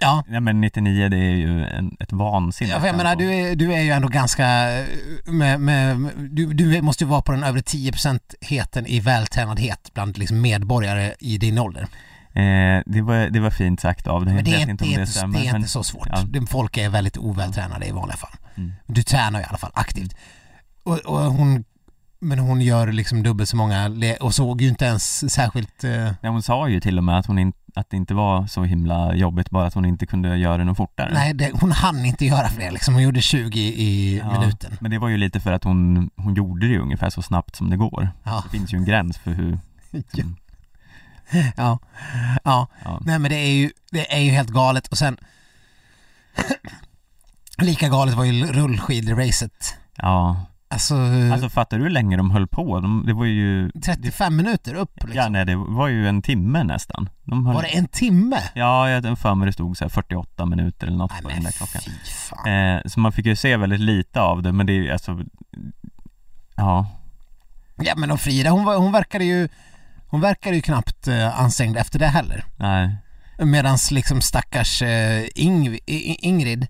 [0.01, 0.23] Ja.
[0.29, 3.73] Ja men 99 det är ju en, ett vansinne Ja, jag menar, du är, du
[3.73, 4.85] är ju ändå ganska, eh,
[5.25, 10.17] med, med, du, du måste ju vara på den övre 10% heten i vältränadhet bland
[10.17, 11.81] liksom medborgare i din ålder.
[12.33, 14.33] Eh, det, var, det var fint sagt av dig.
[14.35, 15.39] Men det är, inte, det det inte, stämmer.
[15.39, 16.07] det är men- inte så svårt.
[16.11, 16.41] Ja.
[16.49, 18.35] Folk är väldigt ovältränade i vanliga fall.
[18.55, 18.71] Mm.
[18.87, 20.15] Du tränar ju i alla fall aktivt.
[20.83, 21.63] Och, och hon,
[22.19, 25.83] men hon gör liksom dubbelt så många och såg ju inte ens särskilt...
[25.83, 25.91] Eh,
[26.21, 28.63] Ja, hon sa ju till och med att, hon in, att det inte var så
[28.63, 31.11] himla jobbigt, bara att hon inte kunde göra det något fortare.
[31.13, 32.93] nej, det, hon hann inte göra fler liksom.
[32.93, 34.77] Hon gjorde 20 i Ja, minuten.
[34.81, 37.69] Men det var ju lite för att hon, hon gjorde det ungefär så snabbt som
[37.69, 38.09] det går.
[38.23, 38.43] Ja.
[38.43, 39.59] Det finns ju en gräns för hur...
[41.31, 41.49] Ja.
[41.55, 41.79] Ja.
[42.43, 42.67] ja.
[42.83, 42.99] Ja.
[43.05, 45.17] Nej men det är ju, det är ju helt galet och sen
[47.57, 49.75] Lika galet var ju rullskidracet.
[49.95, 50.95] Ja, Alltså,
[51.33, 52.79] alltså fattar du hur länge de höll på?
[52.79, 53.71] De, det var ju...
[53.71, 55.11] 35 minuter upp liksom.
[55.21, 57.09] Ja, nej, det var ju en timme nästan.
[57.23, 58.37] De höll, Var det en timme?
[58.53, 61.29] Ja, jag hade för mig det stod så här 48 minuter eller något Nej på
[61.29, 61.81] den där klockan.
[62.53, 65.19] Eh, så man fick ju se väldigt lite av det, men det är ju alltså...
[66.55, 66.87] Ja,
[67.75, 69.49] Ja men och Frida hon, var, hon verkade ju
[70.07, 72.45] Hon verkade ju knappt eh, ansträngd efter det heller.
[72.57, 72.95] nej.
[73.43, 76.67] Medans liksom stackars eh, Ing, I- Ingrid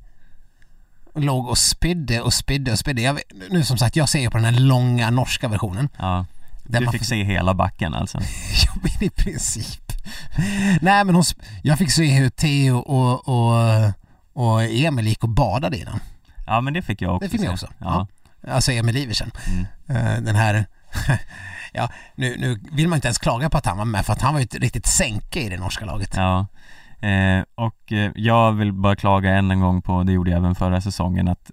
[1.16, 3.02] låg och spydde och spydde och spydde.
[3.02, 5.90] Jag, nu som sagt, jag ser ju på den här långa norska versionen.
[5.98, 6.26] Ja.
[6.64, 8.18] Du man fick får se hela backen alltså.
[8.66, 9.92] Ja men i princip.
[10.82, 11.24] Nej men hon,
[11.64, 13.92] jag fick se hur Theo och, och,
[14.34, 16.00] och Emil gick och badade i den.
[16.46, 17.50] Ja men det fick jag också Det fick se.
[17.50, 17.68] också?
[17.78, 18.08] Ja.
[18.48, 19.32] Alltså Emil Iversen.
[19.88, 20.06] Mm.
[20.18, 20.66] Eh, Den här,
[21.74, 24.22] ja nu, nu vill man inte ens klaga på att han var med för att
[24.22, 26.14] han var ju ett riktigt sänke i det norska laget.
[26.16, 26.48] Ja.
[27.02, 30.56] Eh, och eh, jag vill bara klaga än en gång på, det gjorde jag även
[30.56, 31.52] förra säsongen, att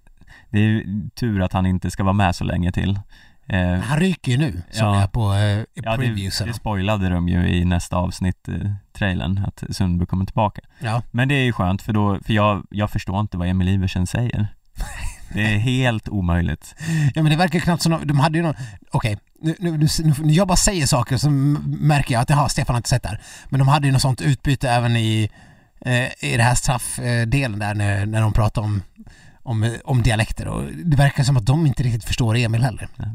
[0.50, 0.84] det är
[1.14, 2.98] tur att han inte ska vara med så länge till.
[3.46, 5.02] Eh, Han ryker ju nu som Ja.
[5.02, 8.54] är på eh, ja, det, det spoilade de ju i nästa avsnitt, eh,
[8.92, 10.60] trailern, att Sundby kommer tillbaka.
[10.78, 11.02] Ja.
[11.10, 14.06] Men det är ju skönt för då, för jag, jag förstår inte vad Emil Iversen
[14.06, 14.48] säger.
[15.34, 16.74] Det är helt omöjligt.
[17.14, 18.54] ja men det verkar knappt som de, de hade ju någon,
[18.90, 22.48] okej, nu, nu, nu, nu, när jag bara säger saker så märker jag att jaha,
[22.48, 23.20] Stefan har inte sett det här.
[23.48, 25.30] Men de hade ju något sånt utbyte även i,
[25.80, 28.82] eh, i det här straffdelen där när, när de pratar om
[29.48, 32.88] om, om dialekter och det verkar som att de inte riktigt förstår Emil heller.
[32.96, 33.06] ja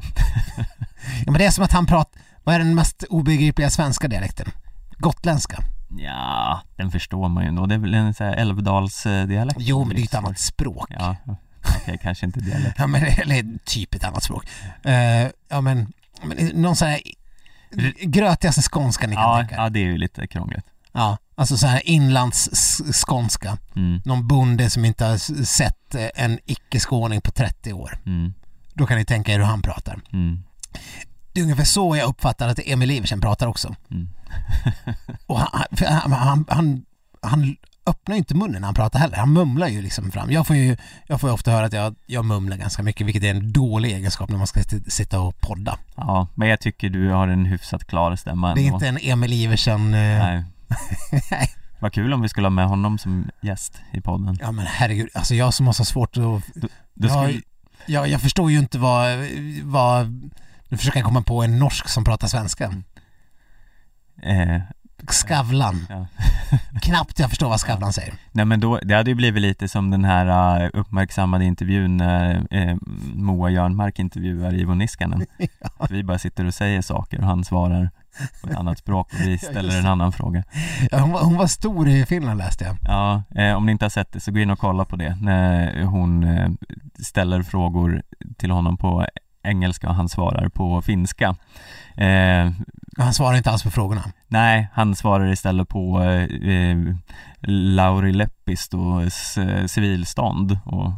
[1.31, 4.47] men det är som att han pratar, vad är den mest obegripliga svenska dialekten?
[4.97, 5.57] Gotländska.
[5.97, 7.65] Ja, den förstår man ju ändå.
[7.65, 9.57] Det är väl en sån här älvdalsdialekt.
[9.59, 10.87] Jo men det är ju ett annat språk.
[10.89, 11.15] Ja,
[11.77, 12.75] okej, kanske inte dialekt.
[12.77, 14.45] Ja men, eller typ ett annat språk.
[14.83, 15.93] Eh, ja men,
[16.23, 17.01] men någon sån här
[18.01, 20.65] grötigaste skånska ni kan Ja, tänka ja, det är ju lite krångligt.
[20.91, 23.57] Ja, alltså så här inlandsskånska.
[23.75, 27.99] Mm, Någon bonde som inte har sett eh, en icke-skåning på 30 år.
[28.05, 28.33] mm,
[28.73, 29.99] Då kan ni tänka er hur han pratar.
[30.13, 30.43] mm,
[31.33, 33.75] Det är ungefär så jag uppfattar att Emil Iversen pratar också.
[33.91, 34.09] mm.
[35.25, 35.63] Och han,
[36.11, 36.85] han, han,
[37.21, 37.55] han
[37.85, 39.17] öppnar ju inte munnen när han pratar heller.
[39.17, 40.31] Han mumlar ju liksom fram.
[40.31, 40.77] Jag får ju,
[41.07, 43.91] jag får ju ofta höra att jag, jag mumlar ganska mycket, vilket är en dålig
[43.91, 45.77] egenskap när man ska sitta- och podda.
[45.95, 48.75] Ja, men jag tycker du har en hyfsat klar stämma Det är ändå.
[48.75, 49.93] inte en Emil Iversen...
[49.93, 50.19] eh,
[51.31, 51.53] Nej.
[51.79, 54.37] Vad kul om vi skulle ha med honom som gäst i podden.
[54.41, 56.23] Ja men herregud, alltså jag som har så svårt att...
[56.23, 56.37] Då
[56.93, 57.41] Jag, skulle,
[57.85, 59.17] jag, jag förstår ju inte vad,
[59.63, 60.29] vad...
[60.69, 62.65] Nu försöker jag komma på en norsk som pratar svenska.
[64.21, 64.61] eh,
[65.07, 65.85] Skavlan.
[65.89, 66.07] ja.
[66.81, 68.13] Knappt jag förstår vad Skavlan säger.
[68.31, 72.47] Nej men då, det hade ju blivit lite som den här uh, uppmärksammade intervjun när
[72.51, 72.75] eh,
[73.15, 75.25] Moa Jörnmark intervjuar Ivo Niskanen.
[75.77, 77.89] Att vi bara sitter och säger saker och han svarar
[78.41, 80.43] på ett annat språk och vi ställer en annan fråga.
[80.91, 82.75] Ja, hon, var, hon var stor i Finland läste jag.
[82.81, 85.17] Ja, eh, om ni inte har sett det så gå in och kolla på det
[85.21, 86.49] när hon eh,
[86.99, 88.03] ställer frågor
[88.37, 89.07] till honom på
[89.43, 91.35] engelska och han svarar på finska.
[91.97, 92.51] Eh,
[92.97, 94.03] Han svarar inte alls på frågorna.
[94.27, 96.77] nej, han svarar istället på eh, eh,
[97.47, 100.91] Lauri Leppistos eh, civilstånd och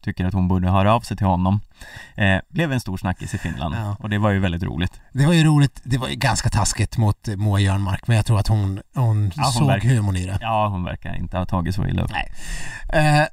[0.00, 1.60] tycker att hon borde höra av sig till honom.
[2.14, 3.96] Eh, blev en stor snackis i Finland Ja.
[3.98, 5.00] och det var ju väldigt roligt.
[5.12, 8.38] Det var ju roligt, det var ju ganska taskigt mot Moa Jörnmark men jag tror
[8.40, 10.38] att hon, hon, Ja, hon såg verkar- humorn i det.
[10.40, 12.10] Ja, hon verkar inte ha tagit så illa upp.
[12.12, 12.32] Nej.
[12.92, 13.26] Eh, eh,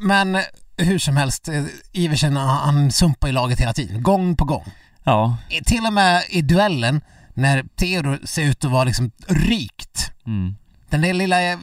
[0.00, 0.36] men
[0.78, 4.64] hur som helst, eh, Iversen han, sumpar i laget hela tiden, gång på gång.
[5.04, 7.00] Ja, I- Till och med i duellen
[7.34, 10.10] när Theodor ser ut att vara liksom rykt.
[10.26, 10.56] mm,
[10.90, 11.58] Den där lilla eh,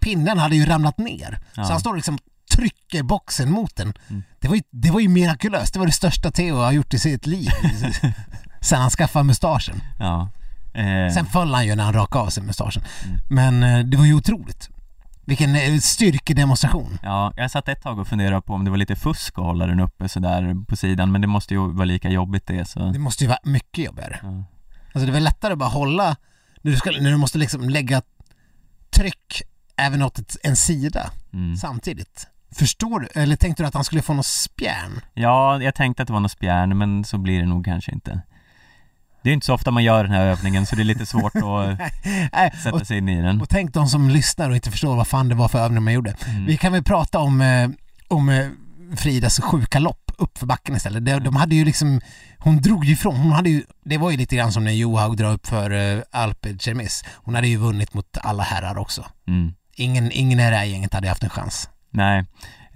[0.00, 1.40] pinnen hade ju ramlat ner.
[1.54, 1.64] Ja.
[1.64, 2.18] Så han står liksom
[2.50, 3.92] trycker boxen mot den.
[4.10, 4.22] Mm.
[4.40, 5.72] Det, var ju, det var ju mirakulöst.
[5.72, 7.48] Det var det största Theo har gjort i sitt liv.
[8.60, 9.82] Sen han skaffade mustaschen.
[9.98, 10.28] ja.
[10.74, 12.82] Eh, Sen föll han ju när han rakade av sig mustaschen.
[13.04, 13.18] Mm.
[13.28, 14.68] Men eh, det var ju otroligt.
[15.28, 16.98] Vilken eh, styrkedemonstration.
[17.02, 19.66] Ja, jag satt ett tag och funderade på om det var lite fusk att hålla
[19.66, 22.98] den uppe sådär på sidan men det måste ju vara lika jobbigt det så Det
[22.98, 24.18] måste ju vara mycket jobbigare.
[24.22, 24.44] ja.
[24.92, 26.16] Alltså det är väl lättare att bara hålla
[26.62, 28.02] när du, ska, när du måste liksom lägga
[28.90, 29.42] tryck
[29.76, 31.56] även åt ett, en sida Mm.
[31.56, 32.26] samtidigt.
[32.54, 33.20] Förstår du?
[33.20, 35.00] Eller tänkte du att han skulle få något spjärn?
[35.14, 38.20] ja, jag tänkte att det var något spjärn men så blir det nog kanske inte
[39.22, 41.36] Det är inte så ofta man gör den här övningen så det är lite svårt
[41.36, 41.78] att
[42.62, 45.28] sätta sig in i den och tänk de som lyssnar och inte förstår vad fan
[45.28, 46.14] det var för övning man gjorde.
[46.26, 46.46] Mm.
[46.46, 47.68] Vi kan väl prata om, eh,
[48.08, 48.46] om eh,
[48.96, 51.04] Fridas sjuka lopp upp för backen istället.
[51.04, 52.00] De, de hade ju liksom,
[52.38, 55.16] hon drog ju ifrån, hon hade ju, det var ju lite grann som när Johaug
[55.16, 57.04] drar upp för eh, Alpe Cermis.
[57.14, 59.04] Hon hade ju vunnit mot alla herrar också.
[59.28, 59.54] mm.
[59.80, 61.68] Ingen, ingen i det här gänget hade haft en chans.
[61.90, 62.24] Nej,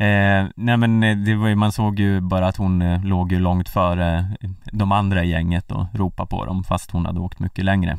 [0.03, 3.33] eh, nej men eh, det var ju, man såg ju bara att hon eh, låg
[3.33, 7.21] ju långt före eh, de andra i gänget och ropade på dem fast hon hade
[7.21, 7.99] åkt mycket längre.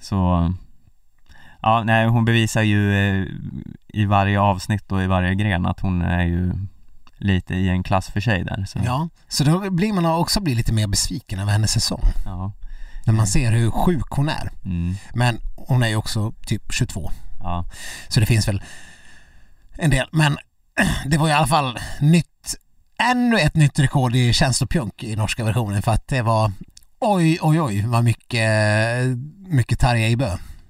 [0.00, 0.52] Så
[1.62, 3.26] Ja, nej hon bevisar ju eh,
[3.88, 6.52] i varje avsnitt och i varje gren att hon är ju
[7.18, 8.64] lite i en klass för sig där.
[8.68, 12.02] Så, Ja, så då blir man också bli lite mer besviken över hennes säsong.
[12.24, 12.52] ja.
[13.06, 14.50] När man ser hur sjuk hon är.
[14.64, 17.10] Mm, Men hon är ju också typ 22.
[17.40, 17.64] ja.
[18.08, 18.62] Så det finns väl
[19.78, 20.08] en del.
[20.12, 20.36] Men
[21.06, 22.54] det var i alla fall nytt,
[23.02, 26.52] ännu ett nytt rekord i känslopjunk i norska versionen för att det var
[26.98, 28.50] oj, oj, oj vad mycket,
[29.48, 30.16] mycket Tarja i.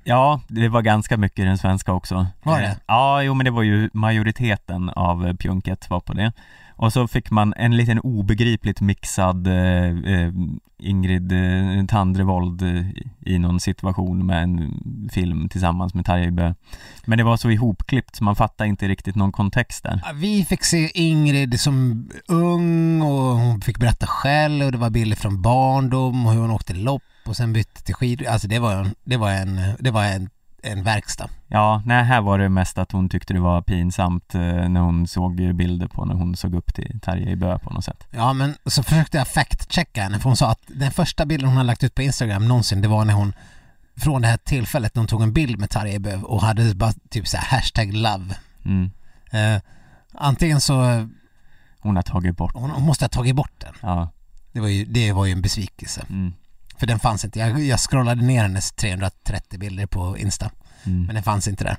[0.08, 2.26] Ja, det var ganska mycket i den svenska också.
[2.42, 2.66] Var det?
[2.66, 6.32] Eh, Ja, jo men det var ju majoriteten av eh, pjunket var på det.
[6.78, 10.32] Och så fick man en liten obegripligt mixad eh, eh,
[10.78, 12.62] Ingrid eh, Tandrevold
[13.26, 14.80] i någon situation med en
[15.12, 16.54] film tillsammans med Bø.
[17.04, 20.00] Men det var så ihopklippt så man fattade inte riktigt någon kontext där.
[20.14, 25.16] Vi fick se Ingrid som ung och hon fick berätta själv och det var bilder
[25.16, 28.26] från barndom och hur hon åkte lopp och sen bytte till skidor.
[28.26, 30.30] Alltså det var en, det var en, det var en,
[30.62, 31.28] en verkstad.
[31.48, 35.06] Ja, nej här var det mest att hon tyckte det var pinsamt eh, när hon
[35.06, 38.04] såg bilder på när hon såg upp till Tarjei Bø på något sätt.
[38.10, 41.56] Ja men så försökte jag fact-checka henne för hon sa att den första bilden hon
[41.56, 43.32] har lagt ut på Instagram någonsin det var när hon
[43.96, 46.92] från det här tillfället när hon tog en bild med Tarjei Böv och hade bara
[47.10, 48.34] typ så här hashtag love.
[48.64, 48.90] Mm.
[49.30, 49.62] Eh,
[50.14, 51.08] antingen så,
[51.80, 53.74] Hon har tagit bort, hon, hon måste ha tagit bort den.
[53.82, 54.08] ja.
[54.52, 56.04] Det var ju, det var ju en besvikelse.
[56.10, 56.32] Mm.
[56.78, 57.38] För den fanns inte.
[57.38, 60.50] Jag, jag scrollade ner hennes 330 bilder på Insta.
[60.84, 61.04] Mm.
[61.06, 61.76] Men den fanns inte där.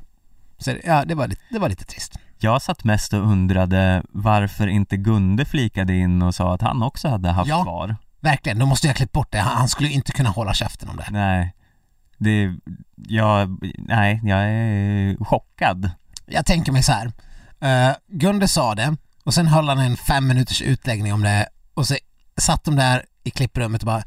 [0.57, 2.19] Så ja, det var lite, det var lite trist.
[2.39, 7.07] Jag satt mest och undrade varför inte Gunde flikade in och sa att han också
[7.07, 7.63] hade haft Ja.
[7.63, 7.95] svar.
[8.19, 9.39] Verkligen, då måste jag ha klippt bort det.
[9.39, 11.07] Han, skulle inte kunna hålla käften om det.
[11.11, 11.53] Nej,
[12.17, 12.55] det,
[13.07, 15.91] jag, nej, jag är chockad.
[16.25, 17.11] Jag tänker mig så här.
[17.63, 21.87] Uh, Gunde sa det och sen höll han en fem minuters utläggning om det och
[21.87, 21.95] så
[22.37, 24.03] satt de där i klipprummet och bara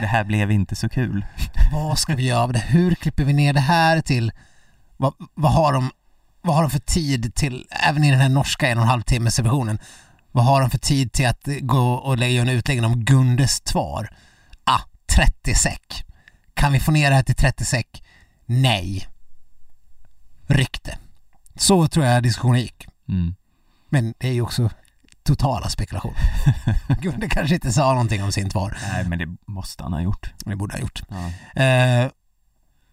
[0.00, 1.24] det här blev inte så kul.
[1.72, 2.58] vad ska vi göra av det?
[2.58, 4.32] Hur klipper vi ner det här till?
[4.96, 5.90] Vad, vad, har de,
[6.40, 9.02] vad har de för tid till, även i den här norska en och en halv
[9.02, 9.78] timmes versionen,
[10.32, 14.08] vad har de för tid till att gå och lägga en utläggning om Gundes tvar?
[14.64, 14.80] Ah,
[15.16, 16.04] 30 säck.
[16.54, 18.04] Kan vi få ner det här till 30 säck?
[18.46, 19.08] Nej.
[20.46, 20.98] Rykte.
[21.56, 22.86] Så tror jag diskussionen gick.
[23.08, 23.34] Mm.
[23.88, 24.70] Men det är ju också
[25.24, 26.18] totala spekulationer.
[27.00, 28.78] Gunde kanske inte sa någonting om sin tvar.
[28.92, 30.32] Nej, men det måste han ha gjort.
[30.44, 31.02] Det borde ha gjort.
[31.08, 31.62] Ja.
[31.62, 32.10] Eh,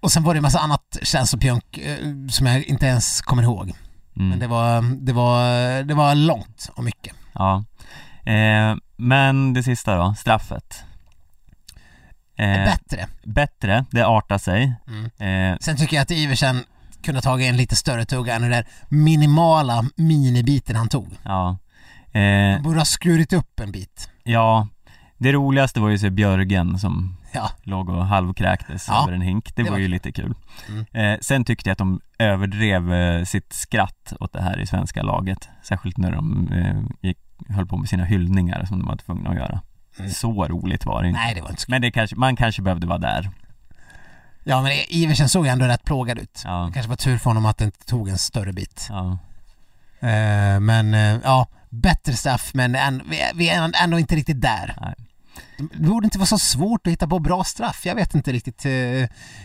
[0.02, 1.98] och sen var det en massa annat känslopjunk eh,
[2.30, 3.74] som jag inte ens kommer ihåg.
[4.16, 4.30] Mm.
[4.30, 7.14] Men det var, det var, det var långt och mycket.
[7.34, 7.64] Ja.
[8.26, 10.84] Eh, men det sista då, straffet.
[12.36, 13.08] Eh, Bättre.
[13.24, 14.74] bättre, det artar sig.
[14.88, 15.52] Mm.
[15.54, 16.64] Eh, Sen tycker jag att Iversen
[17.04, 21.20] kunde ha tagit en lite större tugga än den där minimala minibiten han tog.
[21.24, 21.58] ja.
[22.12, 24.10] Eh, borde ha skurit upp en bit.
[24.24, 24.68] ja,
[25.18, 29.45] det roligaste var ju se Björgen som Ja, låg och halvkräktes Ja, över en hink.
[29.45, 30.36] Det, det var var ju lite kul.
[30.70, 30.86] Mm.
[31.14, 35.03] Eh, sen tyckte jag att de överdrev eh, sitt skratt åt det här i svenska
[35.03, 35.49] laget.
[35.64, 37.18] Särskilt när de eh, gick,
[37.49, 39.62] höll på med sina hyllningar som de var tvungna att göra.
[39.99, 40.12] Mm.
[40.12, 41.20] Så roligt var det inte.
[41.20, 43.30] nej det var inte så Men det kanske, man kanske behövde vara där.
[44.43, 46.41] Ja men Iversen såg ju ändå rätt plågad ut.
[46.45, 48.88] Ja, Det kanske var tur för honom att det inte tog en större bit.
[48.89, 49.18] ja,
[50.01, 53.02] Eh, men eh, ja, bättre straff men än,
[53.36, 54.76] vi, är, ändå inte riktigt där.
[54.82, 54.96] Nej.
[55.74, 57.86] Det borde inte vara så svårt att hitta på bra straff.
[57.86, 58.66] Jag vet inte riktigt.
[58.66, 58.72] eh,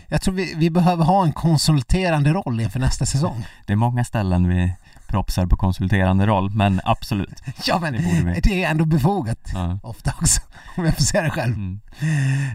[0.07, 3.45] Jag tror vi, vi behöver ha en konsulterande roll inför nästa säsong.
[3.65, 4.73] det är många ställen vi
[5.07, 7.41] propsar på konsulterande roll, men absolut.
[7.65, 9.39] Ja men Det det är ändå befogat.
[9.53, 9.79] Ja.
[9.83, 10.41] Ofta också,
[10.77, 11.53] om jag får säga det själv.
[11.55, 11.79] Mm.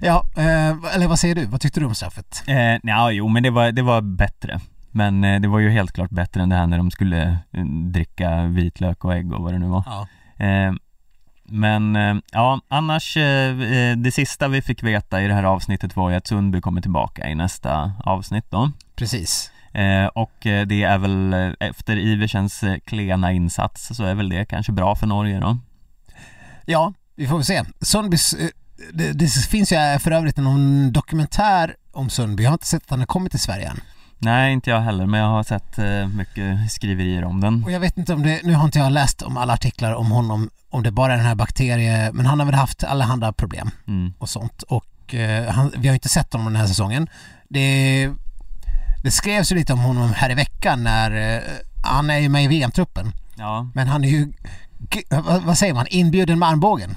[0.03, 1.47] Ja, eh, eller vad säger du?
[1.47, 2.43] Vad tyckte du om straffet?
[2.47, 4.61] Eh, ja, jo men det var, det var bättre.
[4.93, 7.65] Men eh, det var ju helt klart bättre än det här när de skulle eh,
[7.65, 9.83] dricka vitlök och ägg och vad det nu var.
[9.87, 10.07] Ja.
[10.47, 10.73] Eh,
[11.53, 11.95] men
[12.33, 13.15] ja, annars
[13.97, 17.29] det sista vi fick veta i det här avsnittet var ju att Sundby kommer tillbaka
[17.29, 18.73] i nästa avsnitt då.
[18.97, 19.53] Precis.
[20.15, 25.07] Och det är väl efter Iversens klena insats så är väl det kanske bra för
[25.07, 25.59] Norge då.
[26.67, 27.65] Ja, vi får väl se.
[27.81, 28.37] Sundbys,
[28.93, 32.43] det, det finns ju för övrigt någon dokumentär om Sundby.
[32.43, 33.81] Jag har inte sett att han har kommit till Sverige än.
[34.23, 37.65] Nej, inte jag heller, men jag har sett eh, mycket skriverier om den.
[37.65, 40.11] Och jag vet inte om det, nu har inte jag läst om alla artiklar om
[40.11, 43.33] honom, om det bara är den här bakterien, men han har väl haft alla andra
[43.33, 44.13] problem Mm.
[44.19, 44.63] och sånt.
[44.63, 47.09] Och eh, han, vi har inte sett honom den här säsongen.
[47.49, 48.11] Det,
[49.03, 51.43] det skrevs ju lite om honom här i veckan när, eh,
[51.85, 54.33] han är ju med i VM-truppen, Ja, men han är ju,
[55.45, 56.97] vad säger man, inbjuden med armbågen.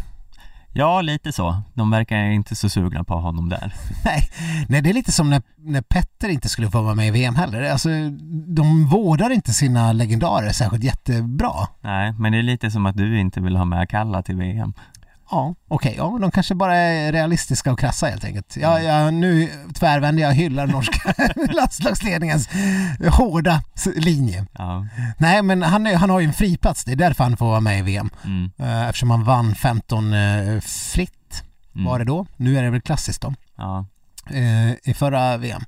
[0.73, 1.61] Ja, lite så.
[1.73, 3.73] De verkar inte så sugna på honom där.
[4.05, 4.29] Nej,
[4.67, 7.35] nej, det är lite som när, när Petter inte skulle få vara med i VM
[7.35, 7.71] heller.
[7.71, 7.89] Alltså,
[8.47, 11.53] de vårdar inte sina legendarer särskilt jättebra.
[11.81, 14.73] Nej, men det är lite som att du inte vill ha med Kalla till VM.
[15.33, 15.93] Ja, okej.
[15.97, 18.57] Ja, men de kanske bara är realistiska och krassa helt enkelt.
[18.57, 21.13] Ja, ja, nu tvärvänder jag och hyllar norska
[21.53, 22.49] landslagsledningens
[23.11, 23.61] hårda
[23.95, 24.45] linje.
[24.53, 26.83] Ja, Nej, men han, är, han har ju en friplats.
[26.83, 28.09] Det är därför han får vara med i VM.
[28.25, 31.43] mm, Eh, Eftersom han vann 15 eh, fritt
[31.75, 31.85] mm.
[31.85, 32.25] var det då.
[32.37, 33.33] Nu är det väl klassiskt då.
[33.57, 33.85] Ja,
[34.31, 35.63] eh, i förra VM.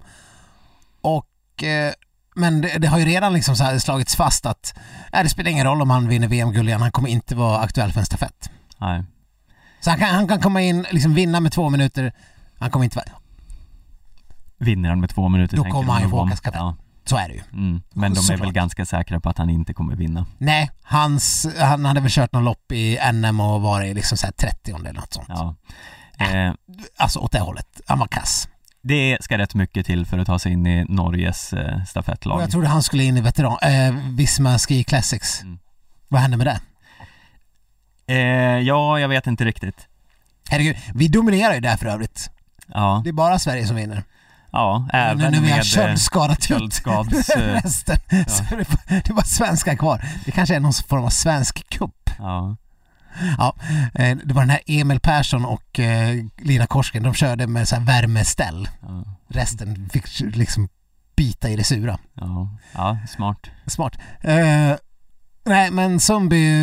[1.01, 1.28] Och
[2.36, 4.74] men det, det har ju redan liksom så slagits fast att
[5.13, 7.91] nej, det spelar ingen roll om han vinner VM-guld igen, han kommer inte vara aktuell
[7.93, 8.49] för en stafett.
[8.80, 9.03] nej.
[9.86, 12.13] Så han kan, han kan komma in, liksom vinna med två minuter,
[12.59, 13.05] han kommer inte vara...
[14.57, 16.59] Vinner han med två minuter Då kommer han ju få åka stafett.
[16.59, 16.75] Ja,
[17.05, 17.41] Så är det ju.
[17.53, 17.81] mm.
[17.93, 18.41] Men de är Såklart.
[18.41, 20.25] väl ganska säkra på att han inte kommer vinna.
[20.38, 24.33] Nej, hans, han hade väl kört någon lopp i NM och varit liksom så här
[24.33, 25.27] 30 eller något sånt.
[25.29, 25.55] Ja.
[26.17, 26.53] Eh,
[26.97, 27.81] Alltså åt det hållet.
[27.88, 28.47] Han var kass.
[28.81, 32.36] det ska rätt mycket till för att ta sig in i Norges eh, stafettlag.
[32.38, 35.41] Och jag trodde han skulle in i veteran, eh, Visma Ski Classics.
[35.41, 35.59] Mm.
[36.07, 36.59] Vad hände med det?
[38.08, 38.16] Eh,
[38.60, 39.88] ja, jag vet inte riktigt.
[40.49, 42.30] Herregud, vi dominerar ju där för övrigt.
[42.68, 44.03] Ja, Det är bara Sverige som vinner.
[44.51, 47.30] ja även nu vi har med eh, köldskadat ut köldskads...
[47.36, 47.97] eh, resten.
[48.28, 50.06] Så det, är- det var svenska kvar.
[50.26, 52.10] Det kanske är någon form av svensk kupp.
[52.18, 52.56] ja,
[53.38, 53.56] Ja,
[53.93, 55.80] eh, det var den här Emil Persson och
[56.38, 58.70] Lina Korsken, de körde med så här värmeställ.
[58.82, 60.70] ja, Resten fick liksom
[61.16, 61.97] bita i det sura.
[62.14, 63.38] ja, ja, smart.
[63.68, 63.97] Smart.
[64.22, 64.76] Eh,
[65.45, 66.62] nej, men Zombie...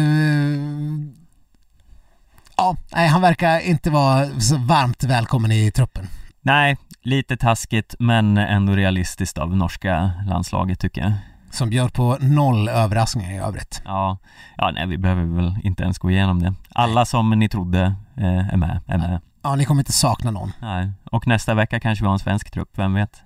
[2.62, 6.06] ja, nej, han verkar inte vara så varmt välkommen i truppen.
[6.40, 11.12] Nej, lite taskigt men ändå realistiskt av norska landslaget tycker jag.
[11.50, 13.82] Som bjöd på noll överraskningar i övrigt.
[13.84, 14.18] Ja,
[14.56, 16.54] ja nej vi behöver väl inte ens gå igenom det.
[16.74, 19.20] Alla som ni trodde eh, är med, är med.
[19.42, 20.52] Ja, ni kommer inte sakna någon.
[20.60, 20.90] Nej.
[21.10, 23.22] Och nästa vecka kanske vi har en svensk trupp, vem vet?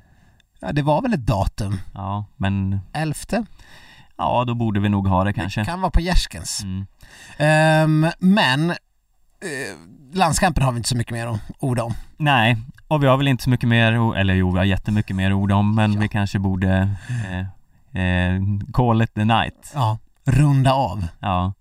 [0.60, 1.80] Ja, det var väl ett datum?
[1.94, 3.44] Ja, men Elfte?
[4.18, 5.60] ja, då borde vi nog ha det kanske.
[5.60, 6.62] Det kan vara på Gärskens.
[6.62, 6.86] Mm.
[7.38, 8.74] Ehm, men
[10.12, 11.94] landskampen har vi inte så mycket mer att orda om.
[12.16, 12.56] Nej,
[12.88, 15.52] och vi har väl inte så mycket mer, eller jo vi har jättemycket mer ord
[15.52, 16.00] om men Ja.
[16.00, 16.88] vi kanske borde
[17.92, 18.40] eh, eh,
[18.72, 19.72] call it the night.
[19.74, 21.06] Ja, runda av.
[21.20, 21.52] Ja.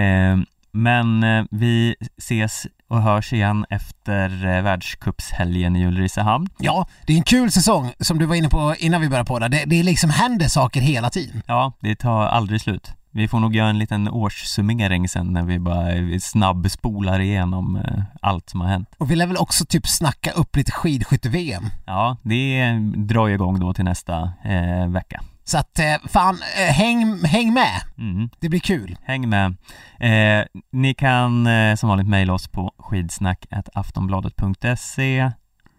[0.00, 0.36] Eh,
[0.72, 6.48] men eh, vi ses och hörs igen efter eh, världscupshelgen i Ulricehamn.
[6.58, 9.38] Ja, det är en kul säsong som du var inne på innan vi började på
[9.38, 9.48] det.
[9.48, 11.42] Det, det liksom händer saker hela tiden.
[11.46, 12.92] Ja, det tar aldrig slut.
[13.12, 15.90] Vi får nog göra en liten årssummering sen när vi bara
[16.20, 18.88] snabbspolar igenom eh, allt som har hänt.
[18.98, 21.64] Och vi lär väl också typ snacka upp lite skidskytte-VM.
[21.86, 25.20] Ja, det drar ju igång då till nästa eh, vecka.
[25.44, 27.80] Så att eh, fan, eh, häng, häng med.
[27.98, 28.30] Mm.
[28.40, 28.96] Det blir kul.
[29.02, 29.56] Häng med.
[30.00, 35.30] Eh, ni kan som vanligt mejla oss på skidsnack.aftonbladet.se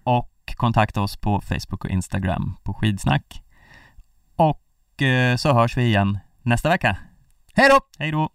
[0.03, 3.43] och kontakta oss på Facebook och Instagram på skidsnack.
[4.35, 6.97] Och eh, så hörs vi igen nästa vecka.
[7.53, 7.79] Hej då!
[7.99, 8.29] Hej då!